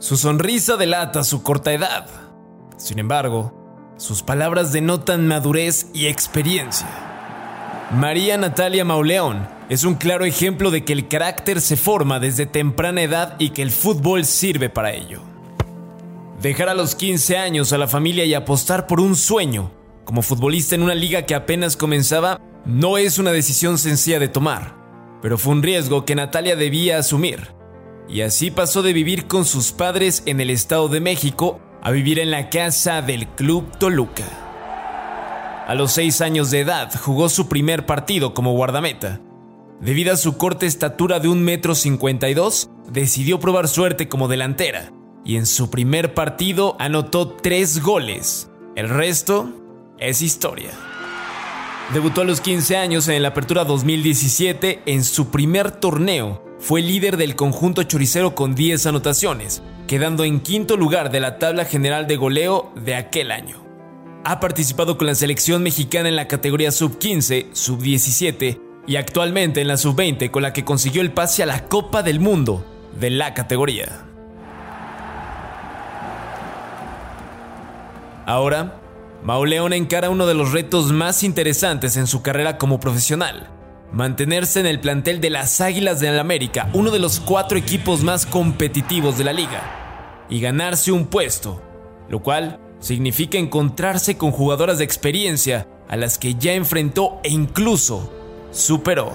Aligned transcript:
Su 0.00 0.16
sonrisa 0.16 0.78
delata 0.78 1.24
su 1.24 1.42
corta 1.42 1.74
edad. 1.74 2.06
Sin 2.78 2.98
embargo, 2.98 3.92
sus 3.98 4.22
palabras 4.22 4.72
denotan 4.72 5.28
madurez 5.28 5.88
y 5.92 6.06
experiencia. 6.06 6.88
María 7.92 8.38
Natalia 8.38 8.82
Mauleón 8.82 9.46
es 9.68 9.84
un 9.84 9.96
claro 9.96 10.24
ejemplo 10.24 10.70
de 10.70 10.86
que 10.86 10.94
el 10.94 11.06
carácter 11.06 11.60
se 11.60 11.76
forma 11.76 12.18
desde 12.18 12.46
temprana 12.46 13.02
edad 13.02 13.36
y 13.38 13.50
que 13.50 13.60
el 13.60 13.70
fútbol 13.70 14.24
sirve 14.24 14.70
para 14.70 14.94
ello. 14.94 15.20
Dejar 16.40 16.70
a 16.70 16.74
los 16.74 16.94
15 16.94 17.36
años 17.36 17.74
a 17.74 17.78
la 17.78 17.86
familia 17.86 18.24
y 18.24 18.32
apostar 18.32 18.86
por 18.86 19.00
un 19.00 19.14
sueño 19.16 19.70
como 20.06 20.22
futbolista 20.22 20.74
en 20.74 20.82
una 20.82 20.94
liga 20.94 21.26
que 21.26 21.34
apenas 21.34 21.76
comenzaba 21.76 22.40
no 22.64 22.96
es 22.96 23.18
una 23.18 23.32
decisión 23.32 23.76
sencilla 23.76 24.18
de 24.18 24.28
tomar, 24.28 24.74
pero 25.20 25.36
fue 25.36 25.52
un 25.52 25.62
riesgo 25.62 26.06
que 26.06 26.14
Natalia 26.14 26.56
debía 26.56 26.96
asumir. 26.96 27.59
Y 28.10 28.22
así 28.22 28.50
pasó 28.50 28.82
de 28.82 28.92
vivir 28.92 29.28
con 29.28 29.44
sus 29.44 29.70
padres 29.70 30.24
en 30.26 30.40
el 30.40 30.50
Estado 30.50 30.88
de 30.88 31.00
México 31.00 31.60
a 31.80 31.92
vivir 31.92 32.18
en 32.18 32.30
la 32.30 32.50
casa 32.50 33.02
del 33.02 33.28
Club 33.28 33.78
Toluca. 33.78 34.24
A 35.68 35.74
los 35.76 35.92
6 35.92 36.20
años 36.20 36.50
de 36.50 36.60
edad 36.60 36.92
jugó 37.00 37.28
su 37.28 37.48
primer 37.48 37.86
partido 37.86 38.34
como 38.34 38.52
guardameta. 38.52 39.20
Debido 39.80 40.12
a 40.12 40.16
su 40.16 40.36
corta 40.36 40.66
estatura 40.66 41.20
de 41.20 41.28
1,52 41.28 42.66
m, 42.66 42.90
decidió 42.90 43.38
probar 43.38 43.68
suerte 43.68 44.08
como 44.08 44.26
delantera 44.26 44.92
y 45.24 45.36
en 45.36 45.46
su 45.46 45.70
primer 45.70 46.12
partido 46.12 46.74
anotó 46.80 47.28
3 47.28 47.80
goles. 47.80 48.50
El 48.74 48.88
resto 48.88 49.52
es 49.98 50.20
historia. 50.20 50.70
Debutó 51.94 52.22
a 52.22 52.24
los 52.24 52.40
15 52.40 52.76
años 52.76 53.06
en 53.06 53.22
la 53.22 53.28
Apertura 53.28 53.64
2017 53.64 54.82
en 54.86 55.04
su 55.04 55.30
primer 55.30 55.70
torneo. 55.70 56.49
Fue 56.60 56.82
líder 56.82 57.16
del 57.16 57.36
conjunto 57.36 57.82
choricero 57.84 58.34
con 58.34 58.54
10 58.54 58.84
anotaciones, 58.84 59.62
quedando 59.86 60.24
en 60.24 60.40
quinto 60.40 60.76
lugar 60.76 61.10
de 61.10 61.18
la 61.18 61.38
tabla 61.38 61.64
general 61.64 62.06
de 62.06 62.16
goleo 62.16 62.70
de 62.76 62.94
aquel 62.94 63.32
año. 63.32 63.64
Ha 64.24 64.40
participado 64.40 64.98
con 64.98 65.06
la 65.06 65.14
selección 65.14 65.62
mexicana 65.62 66.10
en 66.10 66.16
la 66.16 66.28
categoría 66.28 66.70
sub-15, 66.70 67.54
sub-17 67.54 68.60
y 68.86 68.96
actualmente 68.96 69.62
en 69.62 69.68
la 69.68 69.78
sub-20 69.78 70.30
con 70.30 70.42
la 70.42 70.52
que 70.52 70.66
consiguió 70.66 71.00
el 71.00 71.12
pase 71.12 71.42
a 71.42 71.46
la 71.46 71.64
Copa 71.64 72.02
del 72.02 72.20
Mundo 72.20 72.66
de 73.00 73.08
la 73.08 73.32
categoría. 73.32 74.04
Ahora, 78.26 78.78
Mauleón 79.24 79.72
encara 79.72 80.10
uno 80.10 80.26
de 80.26 80.34
los 80.34 80.52
retos 80.52 80.92
más 80.92 81.22
interesantes 81.22 81.96
en 81.96 82.06
su 82.06 82.20
carrera 82.20 82.58
como 82.58 82.80
profesional, 82.80 83.48
mantenerse 83.92 84.60
en 84.60 84.66
el 84.66 84.80
plantel 84.80 85.20
de 85.20 85.30
las 85.30 85.60
Águilas 85.60 86.00
del 86.00 86.18
América, 86.18 86.68
uno 86.72 86.90
de 86.90 86.98
los 86.98 87.20
cuatro 87.20 87.58
equipos 87.58 88.02
más 88.02 88.26
competitivos 88.26 89.18
de 89.18 89.24
la 89.24 89.32
liga, 89.32 90.26
y 90.28 90.40
ganarse 90.40 90.92
un 90.92 91.06
puesto, 91.06 91.62
lo 92.08 92.20
cual 92.22 92.60
significa 92.78 93.38
encontrarse 93.38 94.16
con 94.16 94.32
jugadoras 94.32 94.78
de 94.78 94.84
experiencia 94.84 95.66
a 95.88 95.96
las 95.96 96.18
que 96.18 96.34
ya 96.34 96.54
enfrentó 96.54 97.20
e 97.22 97.30
incluso 97.30 98.12
superó. 98.52 99.12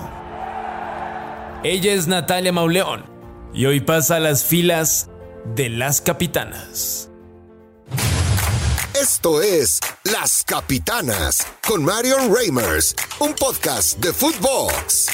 Ella 1.63 1.93
es 1.93 2.07
Natalia 2.07 2.51
Mauleón 2.51 3.05
y 3.53 3.65
hoy 3.65 3.79
pasa 3.79 4.17
a 4.17 4.19
las 4.19 4.43
filas 4.43 5.09
de 5.55 5.69
las 5.69 6.01
capitanas. 6.01 7.09
Esto 9.06 9.39
es 9.39 9.80
Las 10.03 10.44
Capitanas 10.44 11.45
con 11.67 11.86
Marion 11.86 12.36
Reimers, 12.36 12.95
un 13.20 13.36
podcast 13.36 14.00
de 14.00 14.11
Footbox. 14.11 15.06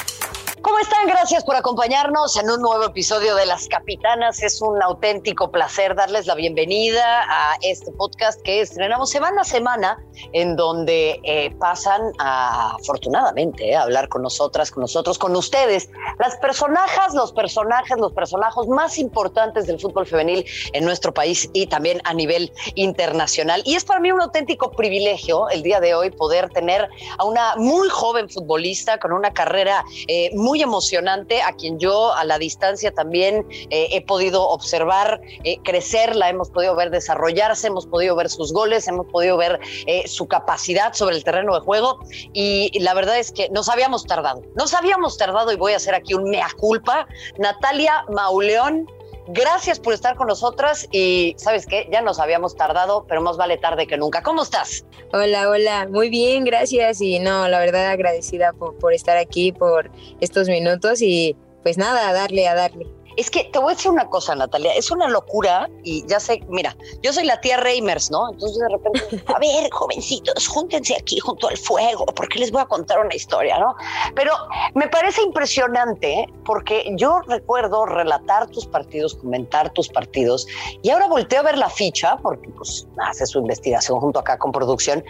¿Cómo 0.62 0.78
están? 0.78 1.06
Gracias 1.08 1.44
por 1.44 1.56
acompañarnos 1.56 2.38
en 2.38 2.48
un 2.48 2.62
nuevo 2.62 2.84
episodio 2.84 3.36
de 3.36 3.44
Las 3.44 3.68
Capitanas. 3.68 4.42
Es 4.42 4.62
un 4.62 4.82
auténtico 4.82 5.50
placer 5.50 5.94
darles 5.94 6.26
la 6.26 6.34
bienvenida 6.34 7.24
a 7.28 7.58
este 7.60 7.92
podcast 7.92 8.40
que 8.40 8.62
estrenamos 8.62 9.10
semana 9.10 9.42
a 9.42 9.44
semana, 9.44 10.02
en 10.32 10.56
donde 10.56 11.20
eh, 11.24 11.54
pasan 11.58 12.12
afortunadamente 12.18 13.74
a 13.74 13.82
hablar 13.82 14.08
con 14.08 14.22
nosotras, 14.22 14.70
con 14.70 14.82
nosotros, 14.82 15.18
con 15.18 15.34
ustedes, 15.36 15.90
las 16.18 16.36
personajes, 16.36 17.14
los 17.14 17.32
personajes, 17.32 17.98
los 17.98 18.12
personajes 18.12 18.66
más 18.68 18.98
importantes 18.98 19.66
del 19.66 19.78
fútbol 19.78 20.06
femenil 20.06 20.44
en 20.72 20.84
nuestro 20.84 21.12
país 21.12 21.48
y 21.52 21.66
también 21.66 22.00
a 22.04 22.14
nivel 22.14 22.52
internacional. 22.74 23.62
Y 23.64 23.74
es 23.74 23.84
para 23.84 24.00
mí 24.00 24.12
un 24.12 24.20
auténtico 24.20 24.70
privilegio 24.72 25.48
el 25.50 25.62
día 25.62 25.80
de 25.80 25.94
hoy 25.94 26.10
poder 26.10 26.50
tener 26.50 26.88
a 27.18 27.24
una 27.24 27.56
muy 27.56 27.88
joven 27.88 28.28
futbolista 28.28 28.98
con 28.98 29.12
una 29.12 29.32
carrera 29.32 29.84
eh, 30.08 30.30
muy 30.34 30.62
emocionante, 30.62 31.42
a 31.42 31.52
quien 31.52 31.78
yo 31.78 32.12
a 32.12 32.24
la 32.24 32.38
distancia 32.38 32.92
también 32.92 33.46
eh, 33.70 33.88
he 33.90 34.00
podido 34.04 34.48
observar 34.48 35.20
eh, 35.44 35.58
crecer, 35.62 36.16
la 36.16 36.28
hemos 36.28 36.50
podido 36.50 36.74
ver 36.74 36.90
desarrollarse, 36.90 37.66
hemos 37.68 37.86
podido 37.86 38.16
ver 38.16 38.28
sus 38.28 38.52
goles, 38.52 38.86
hemos 38.88 39.06
podido 39.06 39.36
ver 39.36 39.60
su 40.06 40.26
capacidad 40.26 40.92
sobre 40.94 41.16
el 41.16 41.24
terreno 41.24 41.54
de 41.54 41.60
juego 41.60 42.00
y 42.32 42.78
la 42.80 42.94
verdad 42.94 43.18
es 43.18 43.32
que 43.32 43.48
nos 43.50 43.68
habíamos 43.68 44.06
tardado, 44.06 44.42
nos 44.54 44.74
habíamos 44.74 45.16
tardado 45.16 45.52
y 45.52 45.56
voy 45.56 45.72
a 45.72 45.76
hacer 45.76 45.94
aquí 45.94 46.14
un 46.14 46.24
mea 46.24 46.48
culpa. 46.58 47.06
Natalia 47.38 48.04
Mauleón 48.08 48.86
Gracias 49.28 49.78
por 49.78 49.94
estar 49.94 50.16
con 50.16 50.26
nosotras 50.26 50.88
y 50.90 51.34
sabes 51.38 51.66
qué, 51.66 51.88
ya 51.92 52.02
nos 52.02 52.18
habíamos 52.18 52.56
tardado, 52.56 53.06
pero 53.08 53.22
más 53.22 53.36
vale 53.36 53.56
tarde 53.56 53.86
que 53.86 53.96
nunca. 53.96 54.22
¿Cómo 54.22 54.42
estás? 54.42 54.84
Hola, 55.12 55.48
hola, 55.48 55.86
muy 55.88 56.10
bien, 56.10 56.44
gracias 56.44 57.00
y 57.00 57.20
no, 57.20 57.46
la 57.46 57.60
verdad 57.60 57.86
agradecida 57.86 58.52
por, 58.52 58.76
por 58.78 58.92
estar 58.92 59.16
aquí, 59.16 59.52
por 59.52 59.92
estos 60.20 60.48
minutos 60.48 61.02
y 61.02 61.36
pues 61.62 61.78
nada, 61.78 62.08
a 62.08 62.12
darle, 62.12 62.48
a 62.48 62.56
darle. 62.56 62.86
Es 63.16 63.30
que 63.30 63.44
te 63.44 63.58
voy 63.58 63.72
a 63.72 63.76
decir 63.76 63.90
una 63.90 64.08
cosa, 64.08 64.34
Natalia, 64.34 64.74
es 64.74 64.90
una 64.90 65.08
locura 65.08 65.68
y 65.84 66.06
ya 66.06 66.18
sé, 66.20 66.42
mira, 66.48 66.76
yo 67.02 67.12
soy 67.12 67.24
la 67.24 67.40
tía 67.40 67.56
Reimers, 67.58 68.10
¿no? 68.10 68.30
Entonces 68.30 68.58
de 68.58 68.68
repente, 68.68 69.24
a 69.34 69.38
ver, 69.38 69.70
jovencitos, 69.70 70.48
júntense 70.48 70.96
aquí 70.96 71.18
junto 71.18 71.48
al 71.48 71.56
fuego, 71.56 72.06
porque 72.06 72.38
les 72.38 72.50
voy 72.50 72.62
a 72.62 72.66
contar 72.66 73.00
una 73.04 73.14
historia, 73.14 73.58
¿no? 73.58 73.74
Pero 74.14 74.32
me 74.74 74.88
parece 74.88 75.22
impresionante 75.22 76.26
porque 76.44 76.92
yo 76.96 77.20
recuerdo 77.26 77.86
relatar 77.86 78.48
tus 78.48 78.66
partidos, 78.66 79.14
comentar 79.16 79.70
tus 79.72 79.88
partidos 79.88 80.46
y 80.82 80.90
ahora 80.90 81.06
volteo 81.08 81.40
a 81.40 81.42
ver 81.42 81.58
la 81.58 81.68
ficha 81.68 82.16
porque 82.22 82.48
pues 82.50 82.86
hace 82.98 83.26
su 83.26 83.38
investigación 83.38 84.00
junto 84.00 84.20
acá 84.20 84.38
con 84.38 84.52
producción 84.52 85.04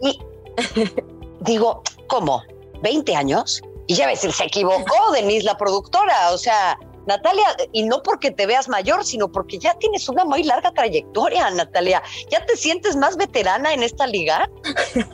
y 0.00 0.18
digo, 1.40 1.82
¿cómo? 2.06 2.42
¿20 2.82 3.14
años? 3.14 3.62
Y 3.86 3.94
ya 3.94 4.06
ves, 4.06 4.20
se 4.20 4.44
equivocó 4.44 5.12
Denise, 5.12 5.44
la 5.44 5.56
productora, 5.56 6.30
o 6.32 6.38
sea, 6.38 6.78
Natalia, 7.08 7.56
y 7.72 7.84
no 7.84 8.02
porque 8.02 8.30
te 8.30 8.46
veas 8.46 8.68
mayor, 8.68 9.02
sino 9.02 9.32
porque 9.32 9.58
ya 9.58 9.74
tienes 9.78 10.08
una 10.10 10.26
muy 10.26 10.42
larga 10.42 10.72
trayectoria, 10.72 11.50
Natalia. 11.50 12.02
¿Ya 12.30 12.44
te 12.44 12.54
sientes 12.54 12.96
más 12.96 13.16
veterana 13.16 13.72
en 13.72 13.82
esta 13.82 14.06
liga? 14.06 14.48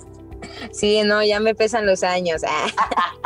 Sí, 0.72 1.02
no, 1.02 1.22
ya 1.22 1.40
me 1.40 1.54
pesan 1.54 1.86
los 1.86 2.02
años. 2.02 2.42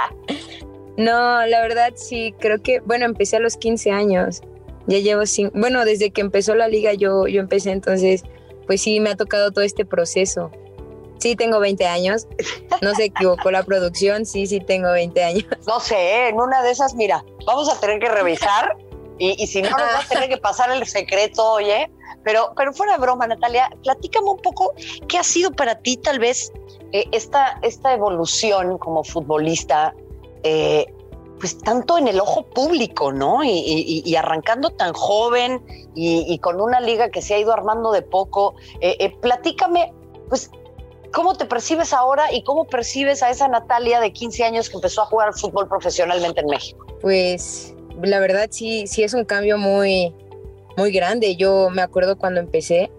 no, 0.97 1.47
la 1.47 1.61
verdad 1.61 1.93
sí, 1.97 2.35
creo 2.39 2.63
que, 2.63 2.81
bueno, 2.81 3.05
empecé 3.05 3.37
a 3.37 3.41
los 3.41 3.57
15 3.57 3.91
años. 3.91 4.41
Ya 4.87 4.99
llevo 4.99 5.27
cinco, 5.27 5.53
bueno, 5.55 5.85
desde 5.85 6.11
que 6.11 6.21
empezó 6.21 6.55
la 6.55 6.69
liga 6.69 6.95
yo, 6.95 7.27
yo 7.27 7.41
empecé, 7.41 7.73
entonces, 7.73 8.23
pues 8.67 8.81
sí, 8.81 9.01
me 9.01 9.11
ha 9.11 9.17
tocado 9.17 9.51
todo 9.51 9.65
este 9.65 9.85
proceso. 9.85 10.51
Sí, 11.19 11.37
tengo 11.37 11.61
20 11.61 11.87
años. 11.87 12.27
No 12.81 12.95
se 12.95 13.05
equivocó 13.05 13.51
la 13.51 13.63
producción. 13.63 14.25
Sí, 14.25 14.47
sí, 14.47 14.61
tengo 14.61 14.93
20 14.93 15.25
años. 15.25 15.45
No 15.67 15.81
sé, 15.81 16.29
en 16.29 16.41
una 16.41 16.63
de 16.63 16.71
esas, 16.71 16.95
mira, 16.95 17.25
vamos 17.47 17.69
a 17.69 17.79
tener 17.81 17.99
que 17.99 18.09
revisar 18.09 18.77
y, 19.19 19.47
si 19.47 19.63
no, 19.63 19.71
nos 19.71 19.81
a 19.81 20.09
tener 20.09 20.29
que 20.29 20.37
pasar 20.37 20.71
el 20.71 20.87
secreto, 20.87 21.53
oye. 21.53 21.91
Pero, 22.25 22.53
pero 22.57 22.73
fuera 22.73 22.93
de 22.93 22.99
broma, 23.01 23.27
Natalia, 23.27 23.71
platícame 23.83 24.31
un 24.31 24.39
poco 24.39 24.75
qué 25.09 25.19
ha 25.19 25.25
sido 25.25 25.51
para 25.53 25.81
ti, 25.81 25.97
tal 25.97 26.19
vez, 26.19 26.53
eh, 26.93 27.05
esta, 27.13 27.59
esta 27.63 27.93
evolución 27.93 28.79
como 28.79 29.03
futbolista. 29.05 29.95
Eh, 30.43 30.87
pues 31.41 31.57
tanto 31.59 31.99
en 31.99 32.09
el 32.09 32.19
ojo 32.19 32.43
público, 32.43 33.13
¿no? 33.13 33.45
Y, 33.45 34.15
arrancando 34.17 34.71
tan 34.71 34.93
joven 34.93 35.65
y, 35.95 36.37
con 36.41 36.61
una 36.61 36.81
liga 36.81 37.11
que 37.11 37.23
se 37.23 37.35
ha 37.35 37.39
ido 37.39 37.53
armando 37.53 37.93
de 37.93 38.03
poco. 38.03 38.57
Eh, 38.81 39.17
platícame, 39.21 39.93
pues, 40.29 40.51
¿Cómo 41.13 41.35
te 41.35 41.47
percibes 41.47 41.93
ahora 41.93 42.33
y 42.33 42.43
cómo 42.43 42.67
percibes 42.67 43.23
a 43.23 43.31
esa 43.31 43.49
Natalia 43.49 44.01
de 44.01 44.13
15 44.13 44.45
años 44.45 44.69
que 44.69 44.77
empezó 44.77 45.03
a 45.03 45.07
jugar 45.07 45.33
fútbol 45.35 45.69
profesionalmente 45.69 46.41
en 46.41 46.47
México? 46.47 46.87
Pues 47.01 47.75
la 48.03 48.21
verdad 48.21 48.49
sí, 48.51 48.87
sí 48.87 49.03
es 49.03 49.15
un 49.15 49.25
cambio 49.25 49.59
muy, 49.59 50.15
muy 50.77 50.93
grande. 50.93 51.37
Yo 51.37 51.71
me 51.71 51.83
acuerdo 51.83 52.19
cuando 52.19 52.41
empecé 52.41 52.91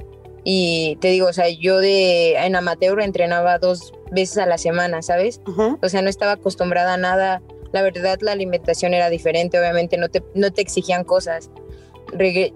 y 0.44 0.98
te 1.02 1.10
digo, 1.10 1.28
o 1.28 1.34
sea, 1.34 1.50
yo 1.50 1.80
de 1.80 2.36
en 2.36 2.56
amateur 2.56 3.02
entrenaba 3.02 3.60
dos 3.60 3.94
veces 4.12 4.38
a 4.40 4.46
la 4.46 4.58
semana, 4.58 5.02
¿sabes? 5.02 5.42
O 5.82 5.90
sea, 5.90 6.02
no 6.02 6.10
estaba 6.10 6.34
acostumbrada 6.34 6.94
a 6.94 6.98
nada. 6.98 7.42
La 7.72 7.82
verdad 7.82 8.18
la 8.22 8.32
alimentación 8.32 8.94
era 8.94 9.10
diferente, 9.10 9.60
obviamente 9.60 9.98
no 9.98 10.10
te, 10.10 10.24
no 10.34 10.52
te 10.52 10.62
exigían 10.62 11.04
cosas. 11.04 11.52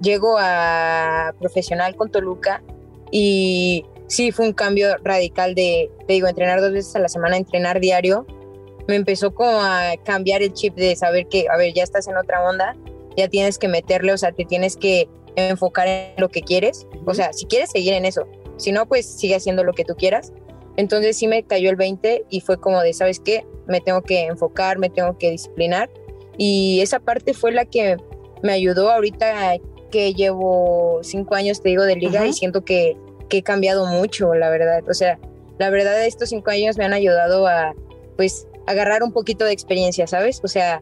llego 0.01 0.38
a 0.39 1.35
profesional 1.39 1.95
con 1.95 2.09
Toluca 2.09 2.63
y 3.11 3.85
sí 4.07 4.31
fue 4.31 4.45
un 4.45 4.53
cambio 4.53 4.95
radical 5.03 5.55
de, 5.55 5.89
te 6.07 6.13
digo, 6.13 6.27
entrenar 6.27 6.61
dos 6.61 6.71
veces 6.71 6.95
a 6.95 7.00
la 7.00 7.09
semana, 7.09 7.38
entrenar 7.38 7.79
diario. 7.79 8.25
Me 8.88 8.95
empezó 8.95 9.33
como 9.33 9.61
a 9.61 9.94
cambiar 10.03 10.41
el 10.41 10.53
chip 10.53 10.75
de 10.75 10.95
saber 10.95 11.27
que, 11.27 11.47
a 11.50 11.57
ver, 11.57 11.73
ya 11.73 11.83
estás 11.83 12.07
en 12.07 12.17
otra 12.17 12.44
onda 12.47 12.75
ya 13.15 13.27
tienes 13.27 13.57
que 13.57 13.67
meterle, 13.67 14.13
o 14.13 14.17
sea, 14.17 14.31
te 14.31 14.45
tienes 14.45 14.77
que 14.77 15.07
enfocar 15.35 15.88
en 15.88 16.13
lo 16.17 16.29
que 16.29 16.41
quieres, 16.41 16.88
o 17.05 17.13
sea, 17.13 17.33
si 17.33 17.45
quieres 17.45 17.71
seguir 17.71 17.94
en 17.94 18.05
eso, 18.05 18.27
si 18.57 18.71
no, 18.71 18.88
pues 18.88 19.05
sigue 19.05 19.35
haciendo 19.35 19.63
lo 19.63 19.73
que 19.73 19.83
tú 19.83 19.95
quieras. 19.95 20.31
Entonces 20.75 21.17
sí 21.17 21.27
me 21.27 21.44
cayó 21.44 21.69
el 21.69 21.75
20 21.75 22.25
y 22.29 22.41
fue 22.41 22.59
como 22.59 22.81
de, 22.81 22.94
¿sabes 22.94 23.19
qué? 23.19 23.45
Me 23.67 23.81
tengo 23.81 24.01
que 24.01 24.25
enfocar, 24.25 24.79
me 24.79 24.89
tengo 24.89 25.17
que 25.17 25.31
disciplinar. 25.31 25.89
Y 26.38 26.81
esa 26.81 27.00
parte 27.00 27.33
fue 27.33 27.51
la 27.51 27.65
que 27.65 27.97
me 28.41 28.53
ayudó 28.53 28.91
ahorita 28.91 29.55
que 29.91 30.13
llevo 30.13 31.00
cinco 31.03 31.35
años, 31.35 31.61
te 31.61 31.69
digo, 31.69 31.83
de 31.83 31.95
liga 31.95 32.25
y 32.25 32.33
siento 32.33 32.65
que, 32.65 32.97
que, 33.33 33.38
he 33.39 33.44
cambiado 33.44 33.85
mucho, 33.85 34.33
la 34.33 34.50
verdad. 34.50 34.83
O 34.89 34.94
sea, 34.94 35.19
la 35.57 35.69
verdad, 35.69 36.06
estos 36.06 36.30
cinco 36.30 36.51
años 36.51 36.77
me 36.77 36.85
han 36.85 36.94
ayudado 36.94 37.47
a, 37.47 37.74
pues, 38.15 38.47
agarrar 38.68 39.03
un 39.03 39.12
poquito 39.12 39.45
de 39.45 39.51
experiencia, 39.51 40.07
¿sabes? 40.07 40.39
O 40.44 40.47
sea, 40.47 40.81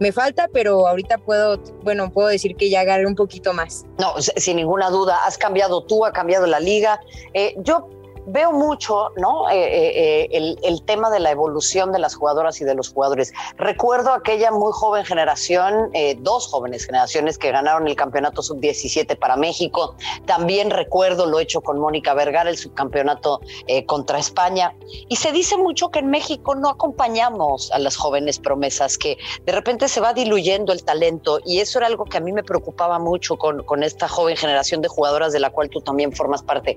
me 0.00 0.12
falta, 0.12 0.48
pero 0.52 0.88
ahorita 0.88 1.18
puedo, 1.18 1.62
bueno, 1.82 2.12
puedo 2.12 2.28
decir 2.28 2.56
que 2.56 2.70
ya 2.70 2.80
agarré 2.80 3.06
un 3.06 3.14
poquito 3.14 3.52
más. 3.52 3.84
No, 3.98 4.14
sin 4.20 4.56
ninguna 4.56 4.90
duda, 4.90 5.24
has 5.24 5.38
cambiado 5.38 5.84
tú, 5.84 6.04
ha 6.04 6.12
cambiado 6.12 6.46
la 6.46 6.60
liga. 6.60 7.00
Eh, 7.34 7.54
yo 7.58 7.88
veo 8.26 8.52
mucho 8.52 9.10
¿no? 9.16 9.48
Eh, 9.50 9.54
eh, 9.54 10.28
eh, 10.30 10.56
el, 10.62 10.82
tema 10.82 11.10
de 11.10 11.20
la 11.20 11.30
evolución 11.30 11.92
de 11.92 11.98
las 11.98 12.14
jugadoras 12.14 12.60
y 12.60 12.64
de 12.64 12.74
los 12.74 12.92
jugadores. 12.92 13.32
Recuerdo 13.56 14.12
aquella 14.12 14.50
muy 14.50 14.72
joven 14.72 15.04
generación, 15.04 15.90
dos 16.18 16.48
jóvenes 16.48 16.84
generaciones 16.84 17.38
que 17.38 17.50
ganaron 17.50 17.86
el 17.86 17.94
campeonato 17.94 18.42
sub-17 18.42 19.16
para 19.16 19.36
México. 19.36 19.94
También 20.26 20.70
recuerdo 20.70 21.26
lo 21.26 21.38
hecho 21.38 21.60
con 21.60 21.78
Mónica 21.78 22.14
Vergara, 22.14 22.50
el 22.50 22.58
subcampeonato 22.58 23.40
contra 23.86 24.18
España. 24.18 24.74
Y 25.08 25.16
se 25.16 25.32
dice 25.32 25.56
mucho 25.56 25.90
que 25.90 26.00
en 26.00 26.10
México 26.10 26.54
no 26.54 26.68
acompañamos 26.68 27.70
a 27.72 27.78
las 27.78 27.96
jóvenes 27.96 28.38
promesas, 28.38 28.98
que 28.98 29.16
de 29.44 29.52
repente 29.52 29.88
se 29.88 30.00
va 30.00 30.12
diluyendo 30.12 30.72
el 30.72 30.84
talento. 30.84 31.40
Y 31.44 31.60
eso 31.60 31.78
era 31.78 31.86
algo 31.86 32.04
que 32.04 32.16
a 32.16 32.20
mí 32.20 32.32
me 32.32 32.42
preocupaba 32.42 32.98
mucho 32.98 33.36
con, 33.36 33.62
con 33.62 33.82
esta 33.82 34.08
joven 34.08 34.36
generación 34.36 34.82
de 34.82 34.88
jugadoras 34.88 35.32
de 35.32 35.40
la 35.40 35.50
cual 35.50 35.70
tú 35.70 35.80
también 35.80 36.12
formas 36.12 36.42
parte. 36.42 36.76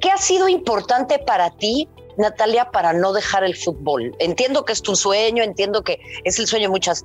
¿Qué 0.00 0.10
ha 0.10 0.18
sido 0.18 0.48
importante? 0.48 0.65
Importante 0.66 1.20
para 1.20 1.50
ti, 1.50 1.88
Natalia, 2.16 2.72
para 2.72 2.92
no 2.92 3.12
dejar 3.12 3.44
el 3.44 3.54
fútbol? 3.54 4.16
Entiendo 4.18 4.64
que 4.64 4.72
es 4.72 4.82
tu 4.82 4.96
sueño, 4.96 5.44
entiendo 5.44 5.84
que 5.84 6.00
es 6.24 6.40
el 6.40 6.48
sueño 6.48 6.64
de 6.64 6.70
muchas, 6.70 7.04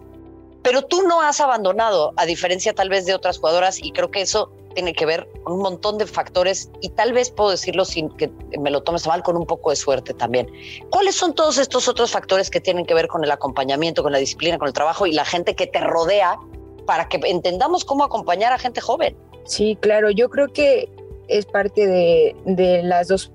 pero 0.63 0.81
tú 0.81 1.03
no 1.03 1.21
has 1.21 1.39
abandonado, 1.39 2.11
a 2.17 2.25
diferencia 2.25 2.73
tal 2.73 2.89
vez 2.89 3.05
de 3.05 3.13
otras 3.13 3.37
jugadoras, 3.37 3.77
y 3.77 3.91
creo 3.91 4.09
que 4.09 4.21
eso 4.21 4.51
tiene 4.73 4.93
que 4.93 5.05
ver 5.05 5.29
con 5.43 5.53
un 5.53 5.59
montón 5.59 5.99
de 5.99 6.07
factores 6.07 6.71
y 6.81 6.89
tal 6.89 7.13
vez 7.13 7.29
puedo 7.29 7.51
decirlo 7.51 7.85
sin 7.85 8.09
que 8.17 8.31
me 8.57 8.71
lo 8.71 8.81
tomes 8.81 9.05
mal, 9.05 9.21
con 9.21 9.37
un 9.37 9.45
poco 9.45 9.69
de 9.69 9.75
suerte 9.75 10.15
también. 10.15 10.49
¿Cuáles 10.89 11.13
son 11.13 11.35
todos 11.35 11.59
estos 11.59 11.87
otros 11.87 12.09
factores 12.09 12.49
que 12.49 12.61
tienen 12.61 12.87
que 12.87 12.95
ver 12.95 13.07
con 13.07 13.23
el 13.23 13.29
acompañamiento, 13.29 14.01
con 14.01 14.11
la 14.11 14.17
disciplina, 14.17 14.57
con 14.57 14.69
el 14.69 14.73
trabajo 14.73 15.05
y 15.05 15.13
la 15.13 15.25
gente 15.25 15.55
que 15.55 15.67
te 15.67 15.81
rodea 15.81 16.39
para 16.87 17.07
que 17.09 17.19
entendamos 17.25 17.85
cómo 17.85 18.03
acompañar 18.03 18.53
a 18.53 18.57
gente 18.57 18.81
joven? 18.81 19.15
Sí, 19.43 19.77
claro, 19.79 20.09
yo 20.09 20.31
creo 20.31 20.47
que 20.47 20.89
es 21.27 21.45
parte 21.45 21.85
de, 21.85 22.35
de 22.45 22.81
las 22.81 23.09
dos 23.09 23.31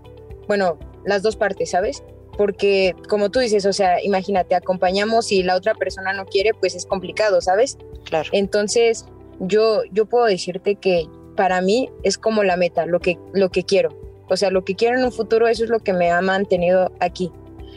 bueno, 0.46 0.78
las 1.04 1.22
dos 1.22 1.36
partes, 1.36 1.70
¿sabes? 1.70 2.02
Porque 2.36 2.94
como 3.08 3.30
tú 3.30 3.38
dices, 3.38 3.64
o 3.66 3.72
sea, 3.72 4.02
imagínate, 4.02 4.54
acompañamos 4.54 5.32
y 5.32 5.42
la 5.42 5.56
otra 5.56 5.74
persona 5.74 6.12
no 6.12 6.26
quiere, 6.26 6.52
pues 6.54 6.74
es 6.74 6.84
complicado, 6.86 7.40
¿sabes? 7.40 7.78
Claro. 8.04 8.28
Entonces, 8.32 9.06
yo, 9.40 9.82
yo 9.92 10.06
puedo 10.06 10.26
decirte 10.26 10.76
que 10.76 11.06
para 11.36 11.60
mí 11.60 11.90
es 12.02 12.18
como 12.18 12.42
la 12.42 12.56
meta, 12.56 12.86
lo 12.86 13.00
que, 13.00 13.18
lo 13.32 13.50
que 13.50 13.64
quiero. 13.64 13.90
O 14.28 14.36
sea, 14.36 14.50
lo 14.50 14.64
que 14.64 14.74
quiero 14.74 14.98
en 14.98 15.04
un 15.04 15.12
futuro, 15.12 15.46
eso 15.46 15.64
es 15.64 15.70
lo 15.70 15.80
que 15.80 15.92
me 15.92 16.10
ha 16.10 16.20
mantenido 16.20 16.90
aquí. 17.00 17.30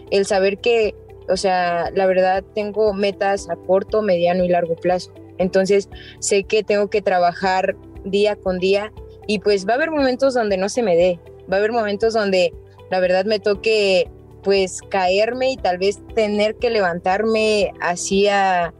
El 0.09 0.25
saber 0.25 0.57
que, 0.57 0.95
o 1.27 1.37
sea, 1.37 1.91
la 1.93 2.07
verdad 2.07 2.43
tengo 2.55 2.93
metas 2.93 3.49
a 3.49 3.55
corto, 3.55 4.01
mediano 4.01 4.43
y 4.43 4.49
largo 4.49 4.75
plazo. 4.75 5.13
Entonces, 5.37 5.89
sé 6.19 6.43
que 6.43 6.63
tengo 6.63 6.89
que 6.89 7.01
trabajar 7.01 7.75
día 8.03 8.35
con 8.35 8.57
día 8.57 8.91
y 9.27 9.39
pues 9.39 9.67
va 9.67 9.73
a 9.73 9.75
haber 9.75 9.91
momentos 9.91 10.33
donde 10.33 10.57
no 10.57 10.69
se 10.69 10.81
me 10.81 10.95
dé, 10.95 11.19
va 11.51 11.55
a 11.55 11.59
haber 11.59 11.71
momentos 11.71 12.13
donde 12.13 12.53
la 12.89 12.99
verdad 12.99 13.25
me 13.25 13.39
toque 13.39 14.09
pues 14.43 14.81
caerme 14.89 15.51
y 15.51 15.57
tal 15.57 15.77
vez 15.77 15.99
tener 16.15 16.55
que 16.55 16.69
levantarme 16.69 17.73
hacia 17.81 18.73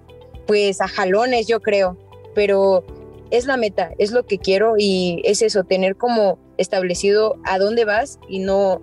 pues 0.47 0.81
a 0.81 0.87
jalones 0.87 1.47
yo 1.47 1.59
creo, 1.61 1.97
pero 2.33 2.83
es 3.29 3.45
la 3.45 3.57
meta, 3.57 3.91
es 3.97 4.11
lo 4.11 4.25
que 4.25 4.39
quiero 4.39 4.75
y 4.77 5.21
es 5.23 5.41
eso, 5.41 5.63
tener 5.63 5.95
como 5.95 6.39
establecido 6.57 7.35
a 7.43 7.59
dónde 7.59 7.85
vas 7.85 8.19
y 8.27 8.39
no, 8.39 8.81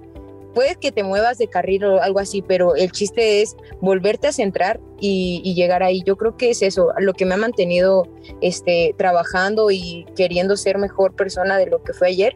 puedes 0.55 0.77
que 0.77 0.93
te 0.93 1.03
muevas 1.03 1.39
de 1.39 1.49
carril 1.49 1.85
o 1.85 2.01
algo 2.01 2.21
así, 2.21 2.41
pero 2.41 2.77
el 2.77 2.93
chiste 2.93 3.43
es 3.43 3.57
volverte 3.81 4.29
a 4.29 4.33
centrar 4.33 4.81
y, 5.01 5.43
y, 5.45 5.55
llegar 5.55 5.83
ahí. 5.83 6.03
Yo 6.07 6.17
creo 6.17 6.37
que 6.37 6.51
es 6.51 6.63
eso, 6.63 6.93
lo 6.99 7.13
que 7.13 7.27
me 7.27 7.35
ha 7.35 7.37
mantenido 7.37 8.09
este, 8.41 8.95
trabajando 8.97 9.71
y 9.71 10.07
queriendo 10.17 10.57
ser 10.57 10.79
mejor 10.79 11.15
persona 11.15 11.59
de 11.59 11.67
lo 11.67 11.83
que 11.83 11.93
fue 11.93 12.09
ayer 12.09 12.35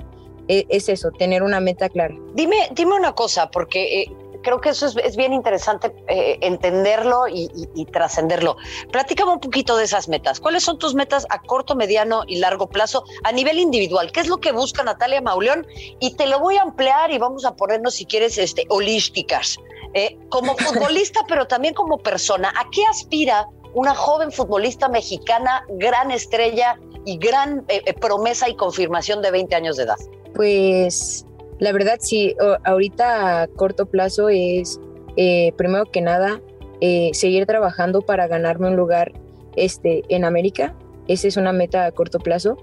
es 0.51 0.89
eso, 0.89 1.11
tener 1.13 1.43
una 1.43 1.61
meta 1.61 1.89
clara. 1.89 2.15
Dime, 2.35 2.69
dime 2.73 2.95
una 2.95 3.15
cosa, 3.15 3.51
porque 3.51 4.01
eh, 4.01 4.13
creo 4.43 4.61
que 4.61 4.71
eso 4.71 4.87
es, 4.87 5.17
bien 5.17 5.33
interesante 5.33 5.95
eh, 6.09 6.39
entenderlo 6.41 7.29
y, 7.29 7.49
trascenderlo. 7.93 8.57
Platícame 8.91 9.33
un 9.33 9.41
poquito 9.41 9.77
de 9.77 9.85
esas 9.85 10.09
metas. 10.09 10.41
¿Cuáles 10.41 10.65
son 10.65 10.79
tus 10.79 10.95
metas 10.95 11.27
a 11.31 11.41
corto, 11.41 11.77
mediano 11.77 12.25
y 12.27 12.37
largo 12.37 12.69
plazo 12.69 13.05
a 13.23 13.33
nivel 13.33 13.59
individual? 13.59 14.11
¿Qué 14.11 14.21
es 14.21 14.29
lo 14.29 14.39
que 14.39 14.53
busca 14.53 14.83
Natalia 14.83 15.21
Mauleón? 15.21 15.67
Y 16.01 16.15
te 16.17 16.27
lo 16.27 16.41
voy 16.41 16.57
a 16.57 16.63
ampliar 16.63 17.13
y 17.13 17.19
vamos 17.19 17.45
a 17.45 17.55
ponernos, 17.55 17.95
si 17.95 18.05
quieres, 18.05 18.37
este, 18.39 18.67
holísticas. 18.71 19.57
Eh, 19.95 20.19
como 20.31 20.57
futbolista, 20.57 21.21
pero 21.29 21.47
también 21.47 21.75
como 21.75 21.99
persona, 21.99 22.53
¿a 22.57 22.69
qué 22.71 22.85
aspira 22.87 23.47
una 23.75 23.95
joven 23.95 24.33
futbolista 24.33 24.89
mexicana, 24.89 25.65
gran 25.69 26.11
estrella 26.11 26.77
y 27.05 27.19
gran 27.19 27.65
promesa 28.01 28.49
y 28.49 28.57
confirmación 28.57 29.23
de 29.23 29.31
20 29.31 29.55
años 29.55 29.77
de 29.77 29.85
edad? 29.85 29.99
Pues 30.35 31.27
la 31.59 31.73
verdad 31.73 31.99
sí, 32.01 32.35
ahorita 32.65 33.43
a 33.43 33.47
corto 33.49 33.87
plazo 33.87 34.29
es 34.29 34.81
eh, 35.17 35.53
primero 35.57 35.85
que 35.87 36.01
nada 36.01 36.41
eh, 36.81 37.11
seguir 37.13 37.45
trabajando 37.45 38.01
para 38.01 38.27
ganarme 38.27 38.69
un 38.69 38.77
lugar 38.77 39.13
este, 39.57 40.03
en 40.09 40.25
América. 40.25 40.75
Esa 41.09 41.29
es 41.29 41.37
una 41.37 41.53
meta 41.53 41.85
a 41.85 41.93
corto 41.93 42.19
plazo. 42.19 42.57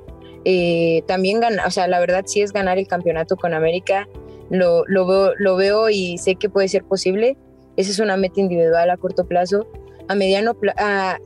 Eh, 0.45 1.03
también, 1.07 1.41
o 1.65 1.71
sea, 1.71 1.87
la 1.87 1.99
verdad 1.99 2.23
sí 2.25 2.41
es 2.41 2.53
ganar 2.53 2.77
el 2.79 2.87
campeonato 2.87 3.35
con 3.35 3.53
América. 3.53 4.07
Lo, 4.49 4.83
lo, 4.87 5.55
veo, 5.55 5.89
y 5.89 6.17
sé 6.17 6.35
que 6.35 6.49
puede 6.49 6.67
ser 6.67 6.83
posible. 6.83 7.37
Esa 7.75 7.91
es 7.91 7.99
una 7.99 8.17
meta 8.17 8.39
individual 8.39 8.89
a 8.89 8.97
corto 8.97 9.27
plazo. 9.27 9.67
A 10.07 10.15
mediano 10.15 10.55
plazo, 10.55 10.79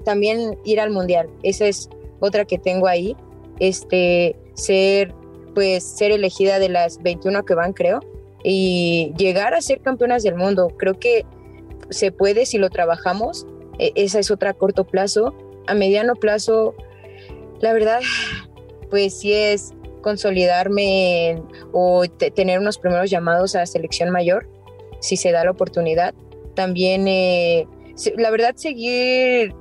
también 0.03 0.57
ir 0.65 0.81
al 0.81 0.89
mundial. 0.89 1.29
Esa 1.43 1.67
es 1.67 1.87
otra 2.19 2.45
que 2.45 2.57
tengo 2.57 2.87
ahí. 2.87 3.15
Este, 3.59 4.35
ser 4.55 5.13
pues 5.53 5.83
ser 5.83 6.11
elegida 6.11 6.59
de 6.59 6.69
las 6.69 7.01
21 7.01 7.43
que 7.43 7.53
van, 7.53 7.73
creo, 7.73 7.99
y 8.43 9.13
llegar 9.17 9.53
a 9.53 9.61
ser 9.61 9.81
campeonas 9.81 10.23
del 10.23 10.35
mundo. 10.35 10.69
Creo 10.77 10.99
que 10.99 11.25
se 11.89 12.11
puede 12.11 12.45
si 12.45 12.57
lo 12.57 12.69
trabajamos. 12.69 13.45
E, 13.79 13.91
esa 13.95 14.19
es 14.19 14.31
otra 14.31 14.51
a 14.51 14.53
corto 14.53 14.85
plazo. 14.85 15.33
A 15.67 15.73
mediano 15.73 16.15
plazo, 16.15 16.75
la 17.59 17.73
verdad, 17.73 18.01
pues 18.89 19.19
sí 19.19 19.33
es 19.33 19.73
consolidarme 20.01 21.41
o 21.71 22.03
tener 22.35 22.59
unos 22.59 22.79
primeros 22.79 23.09
llamados 23.09 23.55
a 23.55 23.65
selección 23.65 24.09
mayor, 24.09 24.49
si 24.99 25.17
se 25.17 25.31
da 25.31 25.45
la 25.45 25.51
oportunidad. 25.51 26.13
También, 26.55 27.07
eh, 27.07 27.67
la 28.17 28.31
verdad, 28.31 28.55
seguir 28.55 29.53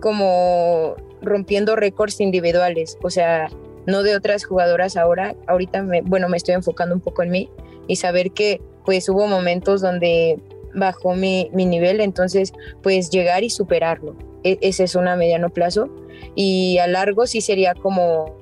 como 0.00 0.96
rompiendo 1.22 1.76
récords 1.76 2.20
individuales, 2.20 2.98
o 3.02 3.10
sea, 3.10 3.48
no 3.86 4.02
de 4.02 4.16
otras 4.16 4.44
jugadoras 4.44 4.96
ahora. 4.96 5.34
Ahorita, 5.46 5.82
me, 5.82 6.02
bueno, 6.02 6.28
me 6.28 6.36
estoy 6.36 6.54
enfocando 6.54 6.94
un 6.94 7.00
poco 7.00 7.22
en 7.22 7.30
mí 7.30 7.50
y 7.86 7.96
saber 7.96 8.32
que 8.32 8.60
pues 8.84 9.08
hubo 9.08 9.26
momentos 9.26 9.80
donde 9.80 10.38
bajó 10.74 11.14
mi, 11.14 11.50
mi 11.52 11.64
nivel, 11.64 12.00
entonces 12.00 12.52
pues 12.82 13.10
llegar 13.10 13.42
y 13.44 13.50
superarlo. 13.50 14.16
E, 14.44 14.58
ese 14.60 14.84
es 14.84 14.94
una 14.94 15.16
mediano 15.16 15.50
plazo 15.50 15.88
y 16.34 16.78
a 16.78 16.86
largo 16.86 17.26
sí 17.26 17.40
sería 17.40 17.74
como 17.74 18.36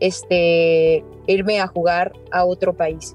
este 0.00 1.04
irme 1.26 1.60
a 1.60 1.66
jugar 1.66 2.12
a 2.30 2.44
otro 2.44 2.74
país, 2.74 3.14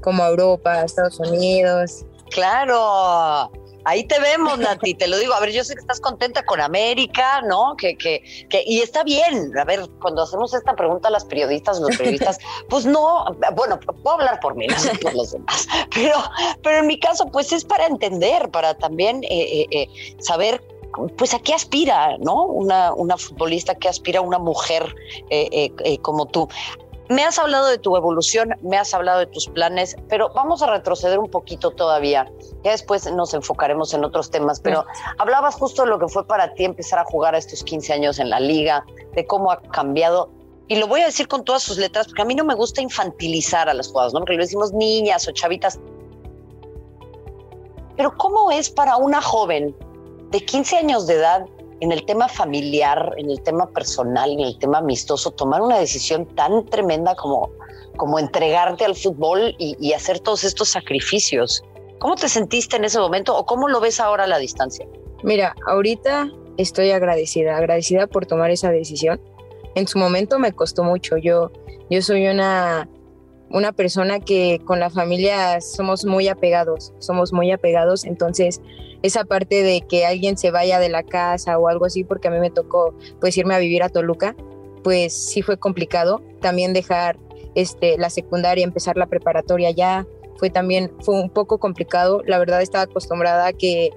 como 0.00 0.24
Europa, 0.24 0.82
Estados 0.82 1.20
Unidos. 1.20 2.06
Claro, 2.30 3.50
Ahí 3.84 4.04
te 4.04 4.18
vemos, 4.20 4.58
Nati, 4.58 4.94
te 4.94 5.08
lo 5.08 5.18
digo. 5.18 5.34
A 5.34 5.40
ver, 5.40 5.52
yo 5.52 5.64
sé 5.64 5.74
que 5.74 5.80
estás 5.80 6.00
contenta 6.00 6.44
con 6.44 6.60
América, 6.60 7.42
¿no? 7.42 7.74
Que, 7.76 7.96
que, 7.96 8.22
que, 8.48 8.62
y 8.66 8.80
está 8.80 9.02
bien. 9.04 9.56
A 9.58 9.64
ver, 9.64 9.88
cuando 10.00 10.22
hacemos 10.22 10.52
esta 10.54 10.74
pregunta 10.74 11.08
a 11.08 11.10
las 11.10 11.24
periodistas, 11.24 11.80
los 11.80 11.96
periodistas, 11.96 12.38
pues 12.68 12.84
no, 12.86 13.24
bueno, 13.54 13.78
puedo 13.80 14.16
hablar 14.16 14.40
por 14.40 14.54
mí, 14.54 14.66
no 14.66 14.76
por 15.00 15.14
los 15.14 15.32
demás. 15.32 15.66
Pero, 15.94 16.16
pero 16.62 16.78
en 16.78 16.86
mi 16.86 16.98
caso, 16.98 17.26
pues 17.26 17.52
es 17.52 17.64
para 17.64 17.86
entender, 17.86 18.50
para 18.50 18.74
también 18.74 19.24
eh, 19.24 19.28
eh, 19.30 19.66
eh, 19.70 19.88
saber 20.20 20.62
pues 21.16 21.32
a 21.34 21.38
qué 21.38 21.54
aspira, 21.54 22.18
¿no? 22.18 22.46
Una, 22.46 22.92
una 22.92 23.16
futbolista 23.16 23.76
que 23.76 23.88
aspira 23.88 24.18
a 24.18 24.22
una 24.22 24.38
mujer 24.38 24.92
como 26.02 26.26
tú. 26.26 26.48
Me 27.10 27.24
has 27.24 27.40
hablado 27.40 27.66
de 27.66 27.76
tu 27.76 27.96
evolución, 27.96 28.54
me 28.62 28.78
has 28.78 28.94
hablado 28.94 29.18
de 29.18 29.26
tus 29.26 29.48
planes, 29.48 29.96
pero 30.08 30.32
vamos 30.32 30.62
a 30.62 30.70
retroceder 30.70 31.18
un 31.18 31.28
poquito 31.28 31.72
todavía. 31.72 32.30
Ya 32.62 32.70
después 32.70 33.12
nos 33.12 33.34
enfocaremos 33.34 33.92
en 33.94 34.04
otros 34.04 34.30
temas, 34.30 34.60
pero 34.60 34.86
hablabas 35.18 35.56
justo 35.56 35.82
de 35.82 35.88
lo 35.88 35.98
que 35.98 36.06
fue 36.06 36.24
para 36.24 36.54
ti 36.54 36.64
empezar 36.64 37.00
a 37.00 37.04
jugar 37.04 37.34
a 37.34 37.38
estos 37.38 37.64
15 37.64 37.94
años 37.94 38.20
en 38.20 38.30
la 38.30 38.38
liga, 38.38 38.84
de 39.16 39.26
cómo 39.26 39.50
ha 39.50 39.60
cambiado. 39.60 40.30
Y 40.68 40.76
lo 40.76 40.86
voy 40.86 41.00
a 41.00 41.06
decir 41.06 41.26
con 41.26 41.42
todas 41.42 41.64
sus 41.64 41.78
letras, 41.78 42.06
porque 42.06 42.22
a 42.22 42.24
mí 42.24 42.36
no 42.36 42.44
me 42.44 42.54
gusta 42.54 42.80
infantilizar 42.80 43.68
a 43.68 43.74
las 43.74 43.88
jugadoras, 43.88 44.14
¿no? 44.14 44.20
Porque 44.20 44.34
le 44.34 44.42
decimos 44.42 44.72
niñas 44.72 45.26
o 45.26 45.32
chavitas. 45.32 45.80
Pero 47.96 48.16
¿cómo 48.18 48.52
es 48.52 48.70
para 48.70 48.96
una 48.98 49.20
joven 49.20 49.74
de 50.30 50.44
15 50.44 50.76
años 50.76 51.08
de 51.08 51.14
edad 51.14 51.44
en 51.80 51.92
el 51.92 52.04
tema 52.04 52.28
familiar, 52.28 53.14
en 53.16 53.30
el 53.30 53.40
tema 53.42 53.66
personal, 53.70 54.30
en 54.32 54.40
el 54.40 54.58
tema 54.58 54.78
amistoso, 54.78 55.30
tomar 55.30 55.62
una 55.62 55.78
decisión 55.78 56.26
tan 56.34 56.66
tremenda 56.66 57.14
como, 57.14 57.50
como 57.96 58.18
entregarte 58.18 58.84
al 58.84 58.94
fútbol 58.94 59.54
y, 59.58 59.92
hacer 59.92 60.20
todos 60.20 60.44
estos 60.44 60.68
sacrificios. 60.68 61.62
¿Cómo 61.98 62.16
te 62.16 62.28
sentiste 62.28 62.76
en 62.76 62.84
ese 62.84 62.98
momento 62.98 63.36
o 63.36 63.44
cómo 63.44 63.68
lo 63.68 63.80
ves 63.80 64.00
ahora 64.00 64.24
a 64.24 64.26
la 64.26 64.38
distancia? 64.38 64.86
Mira, 65.22 65.54
ahorita 65.66 66.30
estoy 66.56 66.90
agradecida, 66.90 67.56
agradecida 67.56 68.06
por 68.06 68.26
tomar 68.26 68.50
esa 68.50 68.70
decisión. 68.70 69.20
En 69.74 69.86
su 69.86 69.98
momento 69.98 70.38
me 70.38 70.52
costó 70.52 70.82
mucho. 70.82 71.16
Yo, 71.16 71.50
yo 71.90 72.02
soy 72.02 72.26
una, 72.26 72.88
una 73.50 73.72
persona 73.72 74.20
que 74.20 74.60
con 74.64 74.80
la 74.80 74.90
familia 74.90 75.60
somos 75.60 76.04
muy 76.04 76.28
apegados, 76.28 76.92
somos 76.98 77.32
muy 77.32 77.50
apegados, 77.50 78.04
entonces 78.04 78.60
esa 79.02 79.24
parte 79.24 79.62
de 79.62 79.80
que 79.82 80.06
alguien 80.06 80.36
se 80.36 80.50
vaya 80.50 80.78
de 80.78 80.88
la 80.88 81.02
casa 81.02 81.58
o 81.58 81.68
algo 81.68 81.86
así, 81.86 82.04
porque 82.04 82.28
a 82.28 82.30
mí 82.30 82.38
me 82.38 82.50
tocó 82.50 82.94
pues 83.20 83.36
irme 83.36 83.54
a 83.54 83.58
vivir 83.58 83.82
a 83.82 83.88
Toluca, 83.88 84.36
pues 84.82 85.14
sí 85.14 85.42
fue 85.42 85.58
complicado. 85.58 86.22
También 86.40 86.72
dejar 86.72 87.18
este, 87.54 87.98
la 87.98 88.10
secundaria, 88.10 88.64
empezar 88.64 88.96
la 88.96 89.06
preparatoria 89.06 89.70
ya, 89.70 90.06
fue 90.36 90.50
también, 90.50 90.92
fue 91.00 91.20
un 91.20 91.30
poco 91.30 91.58
complicado. 91.58 92.22
La 92.26 92.38
verdad 92.38 92.62
estaba 92.62 92.84
acostumbrada 92.84 93.46
a 93.46 93.52
que 93.52 93.90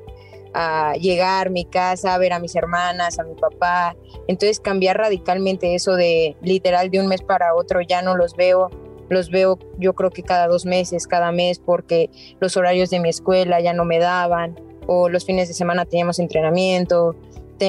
a 0.54 0.94
llegar 1.00 1.48
a 1.48 1.50
mi 1.50 1.66
casa, 1.66 2.14
a 2.14 2.18
ver 2.18 2.32
a 2.32 2.40
mis 2.40 2.56
hermanas, 2.56 3.20
a 3.20 3.24
mi 3.24 3.34
papá. 3.36 3.96
Entonces 4.28 4.60
cambiar 4.60 4.98
radicalmente 4.98 5.74
eso 5.74 5.96
de 5.96 6.38
literal 6.42 6.92
de 6.92 7.00
un 7.00 7.08
mes 7.08 7.22
para 7.22 7.56
otro 7.56 7.82
ya 7.82 8.02
no 8.02 8.16
los 8.16 8.36
veo. 8.36 8.70
Los 9.10 9.30
veo 9.30 9.60
yo 9.78 9.94
creo 9.94 10.10
que 10.12 10.24
cada 10.24 10.48
dos 10.48 10.66
meses, 10.66 11.08
cada 11.08 11.32
mes, 11.32 11.60
porque 11.60 12.10
los 12.40 12.58
horarios 12.58 12.90
de 12.90 13.00
mi 13.00 13.10
escuela 13.10 13.60
ya 13.62 13.74
no 13.74 13.86
me 13.86 14.00
daban 14.00 14.60
o 14.88 15.10
los 15.10 15.26
fines 15.26 15.48
de 15.48 15.54
semana 15.54 15.86
teníamos 15.86 16.20
entrenamiento, 16.20 17.16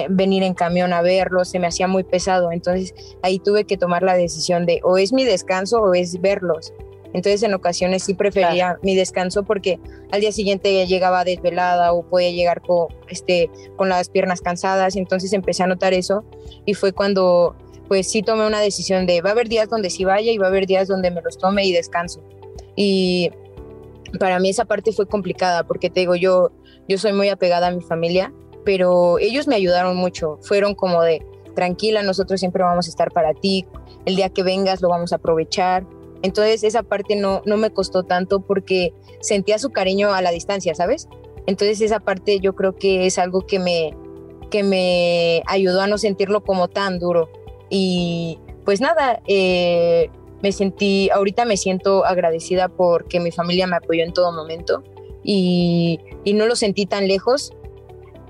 venir 0.09 0.43
en 0.43 0.55
camión 0.55 0.93
a 0.93 1.03
verlos, 1.03 1.49
se 1.49 1.59
me 1.59 1.67
hacía 1.67 1.87
muy 1.87 2.05
pesado. 2.05 2.53
Entonces 2.53 2.95
ahí 3.23 3.39
tuve 3.39 3.65
que 3.65 3.77
tomar 3.77 4.03
la 4.03 4.15
decisión 4.15 4.67
de 4.67 4.81
o 4.83 4.99
es 4.99 5.13
mi 5.13 5.25
descanso 5.25 5.81
o 5.81 5.95
es 5.95 6.21
verlos. 6.21 6.73
Entonces 7.13 7.45
en 7.45 7.55
ocasiones 7.55 8.03
sí 8.03 8.15
prefería 8.15 8.79
mi 8.83 8.97
descanso 8.97 9.45
porque 9.45 9.79
al 10.11 10.21
día 10.21 10.33
siguiente 10.33 10.85
llegaba 10.87 11.23
desvelada 11.23 11.93
o 11.93 12.03
podía 12.03 12.31
llegar 12.33 12.61
con, 12.61 12.89
este, 13.09 13.51
con 13.77 13.89
las 13.89 14.09
piernas 14.09 14.41
cansadas. 14.41 14.97
Entonces 14.97 15.33
empecé 15.33 15.63
a 15.63 15.69
notar 15.69 15.95
eso 15.95 16.25
y 16.65 16.75
fue 16.75 16.93
cuando 16.93 17.55
pues 17.89 18.11
sí 18.11 18.23
tomé 18.23 18.47
una 18.47 18.61
decisión 18.61 19.07
de 19.07 19.21
va 19.21 19.31
a 19.31 19.33
haber 19.33 19.49
días 19.49 19.69
donde 19.69 19.91
sí 19.91 20.05
vaya 20.05 20.33
y 20.33 20.39
va 20.39 20.47
a 20.47 20.49
haber 20.51 20.67
días 20.67 20.89
donde 20.89 21.11
me 21.11 21.23
los 21.23 21.39
tome 21.39 21.65
y 21.65 21.73
descanso. 21.73 22.23
Y 22.77 23.31
para 24.19 24.39
mí 24.39 24.51
esa 24.51 24.65
parte 24.65 24.93
fue 24.93 25.07
complicada 25.07 25.65
porque 25.65 25.91
te 25.91 26.01
digo, 26.01 26.15
yo 26.15 26.51
yo 26.89 26.99
soy 26.99 27.13
muy 27.13 27.29
apegada 27.29 27.69
a 27.69 27.71
mi 27.71 27.81
familia, 27.81 28.33
pero 28.65 29.19
ellos 29.19 29.47
me 29.49 29.55
ayudaron 29.57 29.97
mucho. 29.97 30.39
Fueron 30.43 30.75
como 30.75 31.03
de, 31.03 31.25
tranquila, 31.55 32.03
nosotros 32.03 32.41
siempre 32.41 32.63
vamos 32.63 32.87
a 32.87 32.91
estar 32.91 33.11
para 33.11 33.33
ti, 33.33 33.67
el 34.05 34.17
día 34.17 34.29
que 34.29 34.43
vengas 34.43 34.83
lo 34.83 34.89
vamos 34.89 35.13
a 35.13 35.17
aprovechar. 35.17 35.87
Entonces 36.23 36.65
esa 36.65 36.83
parte 36.83 37.17
no, 37.17 37.43
no 37.45 37.57
me 37.57 37.71
costó 37.71 38.03
tanto 38.03 38.41
porque 38.41 38.93
sentía 39.21 39.59
su 39.59 39.71
cariño 39.71 40.13
a 40.13 40.23
la 40.23 40.31
distancia, 40.31 40.75
¿sabes? 40.75 41.09
Entonces 41.47 41.81
esa 41.81 42.01
parte 42.01 42.41
yo 42.41 42.55
creo 42.55 42.75
que 42.77 43.07
es 43.07 43.19
algo 43.19 43.43
que 43.43 43.59
me, 43.59 43.95
que 44.51 44.63
me 44.63 45.43
ayudó 45.47 45.83
a 45.83 45.87
no 45.87 45.99
sentirlo 45.99 46.43
como 46.43 46.69
tan 46.69 46.99
duro. 46.99 47.31
Y 47.77 48.39
pues 48.65 48.81
nada, 48.81 49.21
eh, 49.27 50.09
me 50.45 50.53
sentí, 50.53 51.11
ahorita 51.11 51.45
me 51.45 51.57
siento 51.57 52.05
agradecida 52.05 52.69
porque 52.69 53.19
mi 53.19 53.33
familia 53.33 53.67
me 53.67 53.75
apoyó 53.75 54.05
en 54.05 54.13
todo 54.13 54.31
momento 54.31 54.85
y, 55.25 55.99
no 56.25 56.47
lo 56.47 56.55
sentí 56.55 56.87
tan 56.87 57.09
lejos 57.09 57.53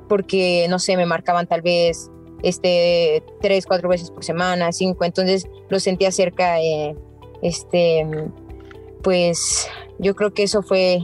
porque, 0.09 0.67
no 0.71 0.79
sé, 0.79 0.97
me 0.97 1.05
marcaban 1.05 1.47
tal 1.47 1.61
vez 1.61 2.11
este, 2.43 3.23
tres, 3.43 3.67
cuatro 3.67 3.91
veces 3.91 4.11
por 4.11 4.25
semana, 4.25 4.73
cinco, 4.73 5.05
entonces 5.05 5.47
lo 5.69 5.79
sentía 5.79 6.11
cerca, 6.11 6.59
eh, 6.63 6.97
este, 7.43 8.07
pues 9.03 9.69
yo 9.99 10.17
creo 10.17 10.33
que 10.33 10.45
eso 10.45 10.63
fue 10.63 11.01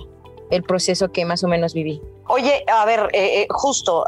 el 0.51 0.63
proceso 0.63 1.13
que 1.13 1.27
más 1.27 1.45
o 1.45 1.49
menos 1.49 1.75
viví. 1.75 2.01
Oye, 2.29 2.65
a 2.73 2.87
ver, 2.87 3.09
eh, 3.13 3.43
eh, 3.43 3.47
justo, 3.51 4.05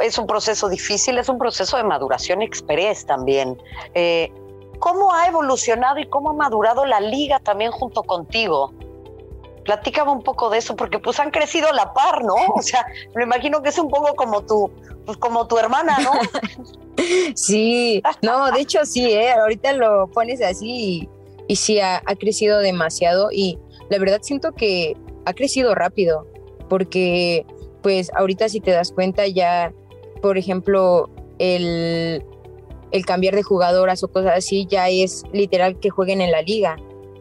es 0.00 0.18
un 0.18 0.26
proceso 0.26 0.68
difícil, 0.68 1.18
es 1.18 1.28
un 1.28 1.38
proceso 1.38 1.76
de 1.76 1.84
maduración 1.84 2.42
express 2.42 3.06
también. 3.06 3.60
¿Cómo 4.78 5.12
ha 5.12 5.26
evolucionado 5.26 5.98
y 5.98 6.08
cómo 6.08 6.30
ha 6.30 6.34
madurado 6.34 6.84
la 6.84 7.00
liga 7.00 7.40
también 7.40 7.72
junto 7.72 8.02
contigo? 8.02 8.72
Platícame 9.64 10.12
un 10.12 10.22
poco 10.22 10.50
de 10.50 10.58
eso, 10.58 10.76
porque 10.76 10.98
pues 10.98 11.18
han 11.20 11.30
crecido 11.30 11.68
a 11.68 11.72
la 11.72 11.92
par, 11.92 12.24
¿no? 12.24 12.34
O 12.54 12.62
sea, 12.62 12.86
me 13.14 13.24
imagino 13.24 13.62
que 13.62 13.70
es 13.70 13.78
un 13.78 13.90
poco 13.90 14.14
como 14.14 14.42
tu, 14.42 14.70
pues 15.04 15.18
como 15.18 15.46
tu 15.46 15.58
hermana, 15.58 15.98
¿no? 15.98 16.12
Sí, 17.36 18.02
no, 18.22 18.50
de 18.50 18.60
hecho 18.60 18.84
sí, 18.84 19.12
¿eh? 19.12 19.30
ahorita 19.30 19.72
lo 19.74 20.08
pones 20.08 20.42
así 20.42 21.08
y, 21.46 21.54
sí, 21.54 21.78
ha, 21.78 22.02
crecido 22.18 22.58
demasiado 22.58 23.28
y 23.30 23.56
la 23.88 24.00
verdad 24.00 24.18
siento 24.20 24.50
que 24.50 24.96
ha 25.24 25.32
crecido 25.32 25.76
rápido, 25.76 26.26
porque 26.68 27.46
pues 27.84 28.10
ahorita 28.16 28.48
si 28.48 28.58
te 28.58 28.72
das 28.72 28.90
cuenta 28.90 29.28
ya, 29.28 29.72
por 30.20 30.38
ejemplo, 30.38 31.10
el, 31.38 32.22
el 32.90 33.06
cambiar 33.06 33.34
de 33.34 33.42
jugadoras 33.42 34.02
o 34.02 34.08
cosas 34.08 34.34
así 34.36 34.66
ya 34.68 34.88
es 34.88 35.24
literal 35.32 35.78
que 35.78 35.90
jueguen 35.90 36.20
en 36.20 36.30
la 36.30 36.42
liga. 36.42 36.76